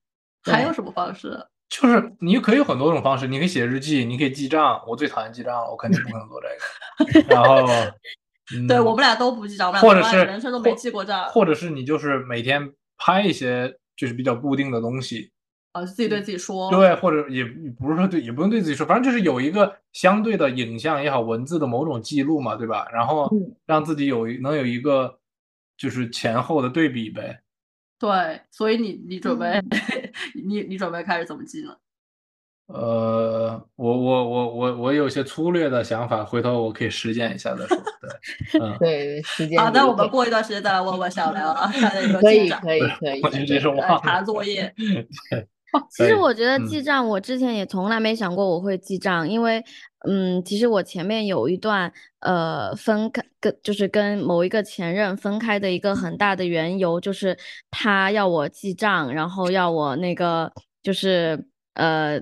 [0.43, 1.39] 还有什么方式？
[1.69, 4.79] 就是你可以有很多种方式，你可以写日记，你可以记账。
[4.87, 7.35] 我最讨厌记账了，我肯定不可能做这个。
[7.35, 7.65] 然后，
[8.55, 15.31] 嗯、对我们俩都不记账，我们俩或者是人生都没记过账，或者是你就是每天拍一些就是比较固定的东西，
[15.75, 16.71] 啊，自己对自己说。
[16.71, 22.87] 对，或者也不是说对，也不用对自己说，反正就是有一个相对的影像也好，文字的某种记录嘛，对吧？
[22.93, 25.19] 然后嗯让自己有能有一个
[25.77, 27.41] 就是前后的对比呗。
[27.99, 29.63] 对，所以你你准备、嗯
[30.47, 31.75] 你你准备开始怎么记呢？
[32.67, 37.77] 呃，我我我我我有些粗略的想法，回头我可以实践一下再说。
[37.77, 41.71] 对，嗯， 对，实践好，那我们过一段时间再来问问小梁啊，
[42.21, 42.59] 可以进展。
[42.61, 44.25] 可以 可以我，觉得这是来忘查了。
[44.25, 44.73] 作业。
[45.91, 46.65] 其实我觉得嗯。
[46.67, 49.63] 记账，我之前也从来没想过我会记账，因为，
[50.07, 57.37] 嗯，其实我前面有一段，呃，分开跟就是跟某一个前任分开的一个很大的缘由，就是
[57.71, 60.51] 他要我记账，然后要我那个
[60.83, 62.19] 就是呃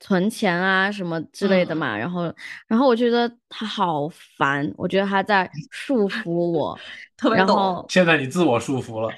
[0.00, 1.78] 存钱啊什么之类的嗯。
[1.78, 2.22] 嘛，然后
[2.66, 6.76] 然后我觉得他好烦，我觉得他在束缚我，
[7.16, 9.10] 特别懂然后现在你自我束缚了，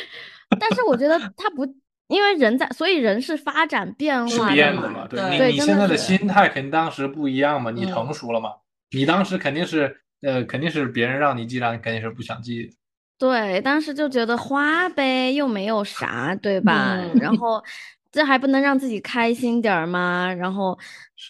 [0.58, 1.66] 但是我觉得他不，
[2.10, 5.06] 因为人在，所以人是发展变化的嘛变的嘛？
[5.08, 8.50] 对你你现在的心态肯定当时不一样嘛，你嗯成熟了嘛？
[8.90, 12.72] 你当时肯定是呃，肯定是别人让你记账，你肯定是不想记的。
[13.18, 16.96] 对，当时就觉得花呗又没有啥，对吧？
[16.98, 17.62] 嗯然后
[18.10, 20.32] 这还不能让自己开心点儿吗？
[20.34, 20.76] 然后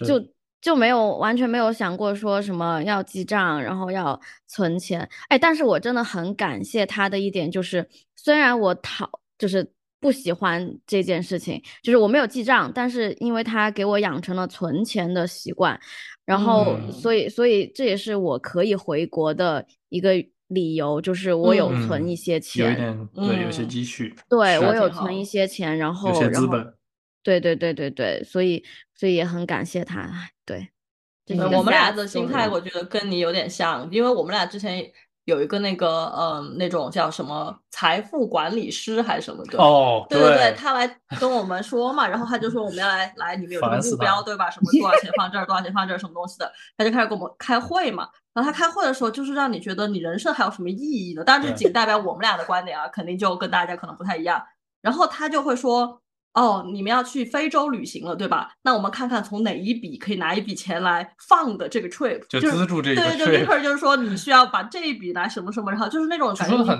[0.06, 0.18] 就
[0.60, 5.06] 就没有完全没有想过说什么要记账，然后要存钱。
[5.28, 9.70] 哎，但是我真的很感谢他的一点就是，虽然我讨就是
[10.00, 15.78] 不喜欢这件事情，就是我没有记账，但是因为他给我养成了存钱的习惯，
[16.24, 16.90] 然后嗯。
[16.90, 20.12] 所以所以这也是我可以回国的一个
[20.48, 23.62] 理由，就是我有存嗯一些有一钱，点对，有些。
[23.62, 26.74] 嗯积蓄，对我有存一些钱，然后有些然后资本。
[27.22, 30.10] 对对对对对，所以所以也很感谢他，
[30.46, 30.70] 对，
[31.52, 34.82] 我们俩的心态，我觉得跟你有点像，因为我们俩之前
[35.30, 39.58] 有一个那个嗯那种叫什么财富管理师还是什么的。
[39.58, 40.86] 哦，对对对，他来
[41.20, 44.50] 跟我们说嘛，然后他就说我们要来来，你们有这个烦死他目标对吧？
[44.50, 48.08] 什么多少钱放这儿，多少钱放这儿，什么东西的，他就开始跟我们开会嘛。
[48.34, 51.24] 然后他开会的时候，就是让你觉得你人生还有什么意义呢？
[51.24, 54.42] 当然，这仅代表我们俩的观点啊，肯定就跟大家可能不太一样。
[54.82, 56.00] 然后他就会说，
[56.34, 58.52] 哦，你们要去非洲旅行了，对吧？
[58.62, 66.76] 那我们看看从哪一笔可以拿一笔钱来放的这个 trip，就资助这个对对 trip 对，就是说你需要把这一笔拿什么什么，然后就是那种说的很，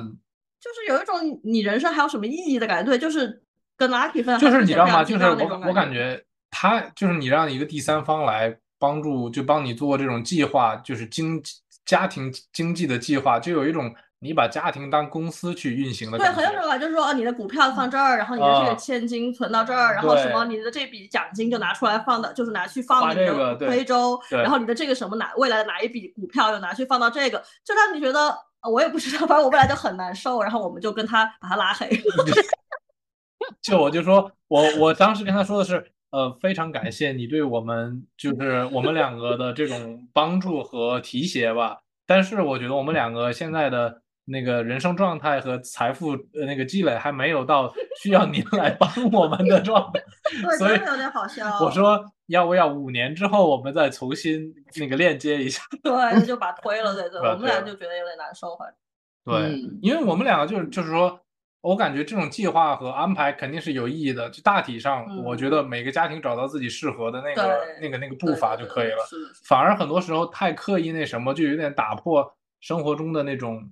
[0.61, 3.43] 就是有一种你人生还有什么意义的感觉，对，就是
[3.77, 5.03] 跟 Lucky 分享，就是你知道吗？
[5.03, 11.43] 就就是我我感觉他就是你让一个第三方来帮助，就帮你做这种计划，就是经
[11.85, 13.93] 家庭经济的计划，就有一种
[14.23, 28.29] 你把家庭当公司去运行的对，很有种感觉，就是说，哦，你的股票放这儿，然后你的这啊个现金存到这儿，然后什么，你的这笔奖金就拿出来放的，就是拿去放花你的非洲，然后你的这个什么哪未来的哪一笔股票又拿去放到这个，就让你觉得，
[28.61, 31.89] 呃我也不知道，反正我未来就很难受，然后我们就跟他把他拉黑。
[33.63, 41.81] 就我就说我我当时跟他说的是，呃，非常感谢你对我们就是我们两个的这种帮助和提携吧。
[42.07, 50.01] 但是我觉得我们两个现在的那个人生状态和财富呃那个积累还没有到需要您来帮我们的状态，
[50.43, 51.47] 对，所以有点好笑。
[51.61, 55.63] 我说要不要五年之后我们再重新那个链接一下？
[55.83, 58.77] 对，就把他推了，对 对，我们俩就觉得有点难受，反正。
[59.23, 61.21] 对，嗯因为我们两个就是就是说，
[61.61, 64.31] 我感觉这种计划和安排肯定是有意义的。
[64.31, 68.99] 就大体上，我觉得每个家庭找到自己适合的那个那个那个步伐就可以了。
[69.45, 73.71] 反而很多时候太刻意那什么，就有点打破生活中的那种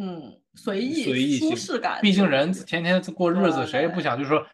[0.00, 1.98] 嗯，随意随意性舒适感。
[2.00, 4.44] 毕竟人天天过日子，谁也不想就是说。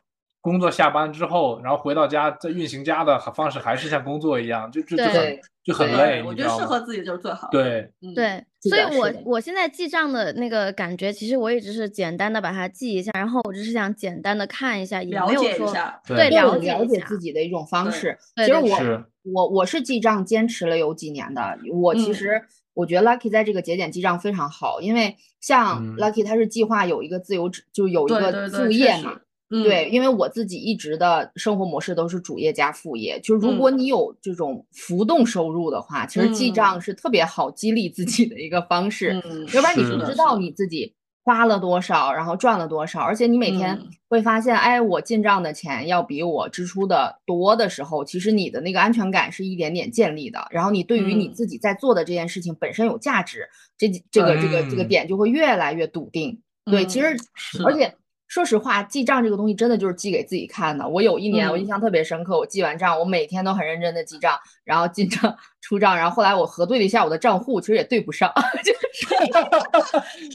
[0.42, 6.64] 工作下班之后，然后回到家，再运行家的方式还是像工作一样，就就就很就很累，我觉得适？
[6.64, 7.61] 合自己就是最好的。
[7.61, 16.01] 对，嗯，对，所以我我现在记账的那个感觉，其实我也只是简单的把它记一下，然后我只是想简单的看一下，也了没有说解一下。
[16.07, 18.16] 对了解了解一下自己的一种方式。
[18.36, 22.44] 其实我我我是记账坚持了有几年的，我其嗯实
[22.77, 29.18] 我觉得 Lucky 在这个节点记账非常好，因为像嗯 Lucky 他是计划有一个自由职，就有一个副业嘛。
[29.49, 39.22] 嗯，对，因为我自己一直的生活模式都是主业加副业，就是如嗯果你有这种浮动收入的话，其实记嗯账是特别好激励自己的一个方式。
[39.24, 40.93] 嗯，要不然你是不知道你自己
[41.27, 43.91] 花了多少，然后赚了多少，而且你每天嗯。
[44.09, 51.35] 会发现，哎，我进账的钱要比我支出的多的时候，其实你的那个安全感是一点点建立的，然后你对于你嗯。
[51.35, 54.89] 自己在做的这件事情本身有价值，这这个这个这个嗯。
[54.89, 56.41] 点就会越来越笃定。
[56.68, 57.09] 对，其实
[57.53, 57.93] 嗯而且。
[58.29, 60.89] 说实话，记账这个东西真的就是记给自己看的。
[60.89, 68.33] 我有一年我印嗯象特别深刻，我记完账，我每天都很认真的记账，然后进账出账，然后后来我核对了一下我的账户，其实也对不上，
[68.64, 69.31] 就是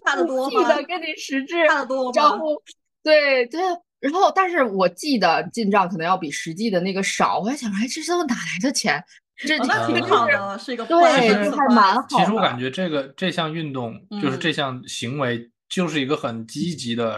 [0.05, 0.61] 差得多 吗？
[0.61, 2.11] 记得跟你实质差得多吗？
[2.11, 2.61] 账户，
[3.03, 3.61] 对对。
[3.99, 9.03] 然后，但是我记得进账可能要比实际的那个少，我还想，哎，这都哪来的钱？
[9.37, 9.69] 这挺
[10.07, 12.07] 好的，是一个对，其实还蛮好。
[12.09, 17.15] 其实我感觉这个这项运动，就是这嗯项行为，就是一个很积极的，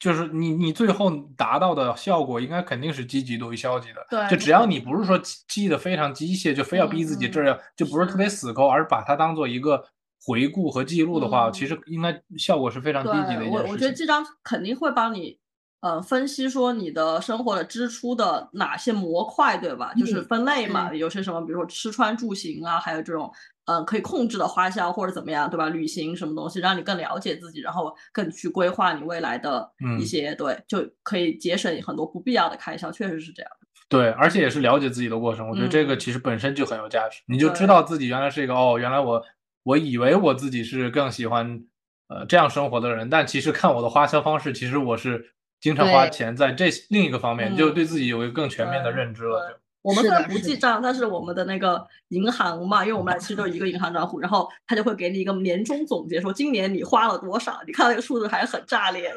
[0.00, 4.04] 就是你你最后达到的效果，应该肯定是积极多于消极的。
[4.10, 9.84] 对就只要你不是说记记得非常机械，就非要逼自己嗯这样，就不是特别死抠，而是把它当做一个
[10.24, 13.66] 回顾和记录的话，嗯其实应该效果是非常积极的，一件事情。
[13.66, 15.38] 我我觉得这张肯定会帮你，
[15.80, 19.92] 呃，分析说你的生活的支出的哪些模块，对吧？
[19.94, 23.30] 就是嗯分类嘛，有些什么，比如说吃穿住行啊，还有这种，
[23.70, 25.68] 呃，可以控制的花销或者怎么样，对吧？
[25.68, 33.52] 旅行什么东西，让你更了解自己，然后更去规划你未来的一嗯些，对，就可以节省很多不必要的开销，确实是这样。
[33.88, 37.22] 对，而且也是了解自己的过程，我觉得这个嗯其实本身就很有价值。
[37.26, 39.22] 你就知道自己原来是一个哦，原来我
[39.62, 41.62] 我以为我自己是更喜欢
[42.08, 49.59] 呃这样生活的人，但其实看我的花销方式，其实我是经常花钱在这另一个方面，就嗯对自己有一个更全面的认知了。
[49.82, 59.16] 对我们虽然不记账，但是我们的那个银行嘛，因为我们俩其实都有一个银行账户，然后他就会给你一个年终总结，说今年你花了多少，你看那个数字还是很炸裂的，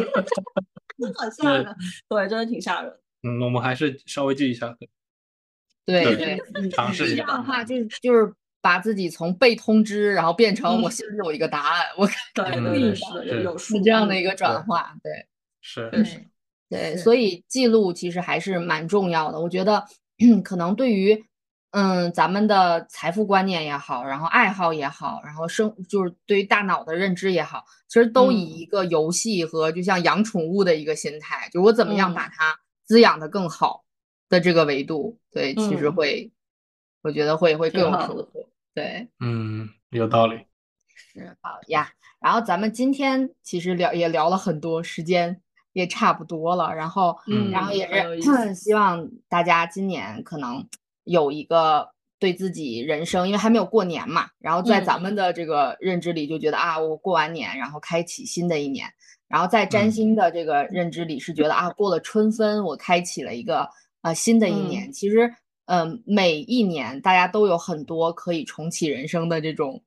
[1.16, 1.76] 很吓人，
[2.08, 2.92] 对，真的挺吓人。
[3.22, 4.76] 嗯，我们还是稍微记一下。
[5.84, 14.94] 对对对，你你 尝试一下的话，就是就是把自己从被通知，然后变成我心里有一个答案，我对看嗯对对，定的是有有数是这样的一个转化。
[15.02, 15.26] 对，
[15.60, 15.90] 是
[16.68, 19.40] 对，是所以记录其实还是蛮重要的。
[19.40, 19.84] 我觉得，
[20.42, 21.24] 可能对于
[21.70, 33.84] 嗯咱们的财富观念也好，然后爱好也好，然后生就是对于大脑的认知也好，其实都以嗯一个游戏和就像养宠物的一个心态，就我怎么样嗯把它滋养的更好
[34.28, 36.32] 的这个维度，对，其实嗯会，
[37.02, 38.48] 我觉得会会更有收获。
[38.74, 40.46] 对，嗯，有道理。
[40.94, 41.92] 是好呀。
[42.20, 45.40] 然后咱们今天其实聊也聊了很多，时间
[45.72, 46.74] 也差不多了。
[46.74, 47.88] 然后，嗯然后也
[48.20, 50.66] 是希望大家今年可能
[51.04, 58.86] 有一个对自己人生，因为还没有过年嘛，然后在嗯咱们的这个认知里就觉得啊，我过完年，然后开启新的一年。
[59.28, 63.66] 然后在占嗯星的这个认知里是觉得啊，过了春分，我开启了一个
[64.02, 64.92] 呃新的一嗯年。
[64.92, 65.32] 其实，
[65.64, 69.82] 嗯、每一年大家都有很多可以重启人生的这种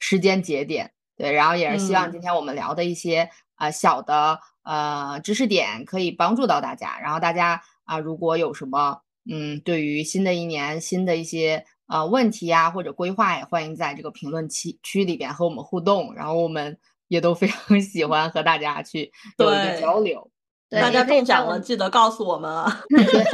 [0.00, 0.90] 时间节点。
[1.16, 3.30] 对，然后也是希望嗯今天我们聊的一些
[3.60, 6.98] 呃小的呃知识点可以帮助到大家。
[7.00, 9.00] 然后大家啊、如果有什么
[9.30, 16.14] 嗯对于新的一年新的一些呃问题呀、或者规划，也欢迎在这个评论区区里边和我们互动。
[16.14, 20.30] 然后我们 也都非常喜欢和大家去 有一个交流。
[20.68, 22.80] 对大家中奖了，记得告诉我们啊，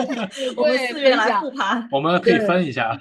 [0.56, 1.86] 我们四月来复盘。
[1.92, 2.98] 我们可以对分一下。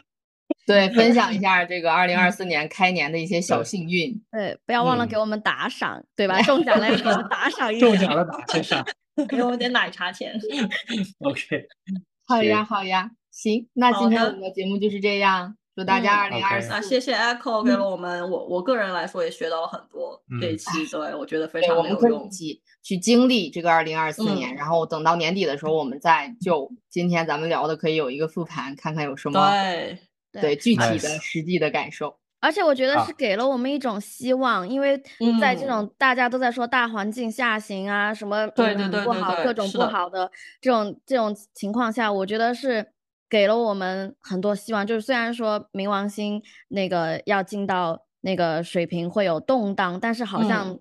[0.65, 4.19] 对，分享一 下这个二零二四年开年的一些小幸运。
[4.31, 6.41] 对，不要忘了嗯给我们打赏，对吧？
[6.43, 8.85] 中奖了要给我们打赏一下中奖了打线上。
[9.29, 10.33] 给我们点奶茶钱。
[11.23, 11.67] OK，
[12.27, 20.21] 好呀，好呀，行，那今天我们的节目就是这样，祝大家二嗯零二四，谢谢 Echo 给了我们，我我个人来说也学到了很多。
[20.41, 22.29] 这一嗯期对我觉得非对，常我们会一的有用。
[22.29, 29.97] 起去经历这个二零二四年，嗯然后等到年底的时候，我们再就今天咱们聊的可以有一个复盘，看看有什么对，
[30.41, 32.17] 对具体的实际的感受。
[32.41, 33.05] 而且我觉得啊。
[33.05, 35.01] 是给了我们一种希望，因为
[35.41, 35.67] 在这嗯。
[35.67, 40.31] 种大家都在说大环境下行啊，什么对对对不好，各种不好的
[40.61, 42.91] 这种这种情况下，我觉得是
[43.27, 44.85] 给了我们很多希望。
[44.85, 50.79] 就是虽然说冥王星那个要进到那个水平会有动荡，但是好像嗯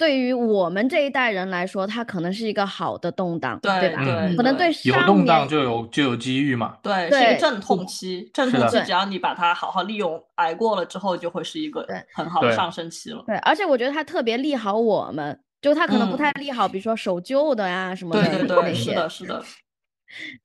[0.00, 4.02] 对于我们这一代人来说，它可能是一个好的动荡，对吧？
[4.02, 6.78] 对，可能对有动荡就有就有机遇嘛。
[6.82, 13.22] 对，是一个阵痛期，阵痛期只要你把它好好利用，挨过了之后，就会是一个很好的上升期了。
[13.26, 19.44] 对，而且我觉得它特别利好我们，就它可能不太利好，比如说守旧的呀什么对的那对对，是，的，是的，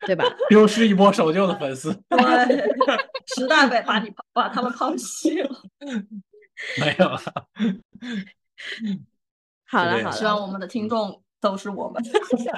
[0.05, 0.25] 对吧？
[0.51, 2.19] 又是一波守旧的粉丝，对，
[3.37, 5.49] 时代被把你把他们抛弃了。
[6.77, 7.21] 没有了。
[9.67, 12.03] 好了好了，希望我们的听众都是我们。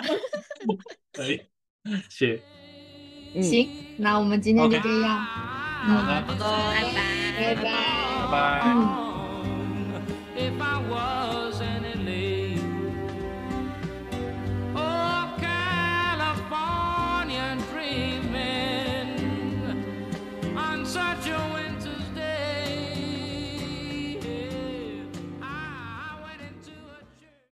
[1.14, 1.42] 可以，
[2.10, 2.42] 谢。
[3.36, 6.92] 嗯行，那我们今天就这样，好的，好的，拜拜。
[7.38, 7.62] 拜拜。
[7.64, 8.62] 拜拜。
[8.66, 8.72] 嗯。
[10.36, 11.27] If I was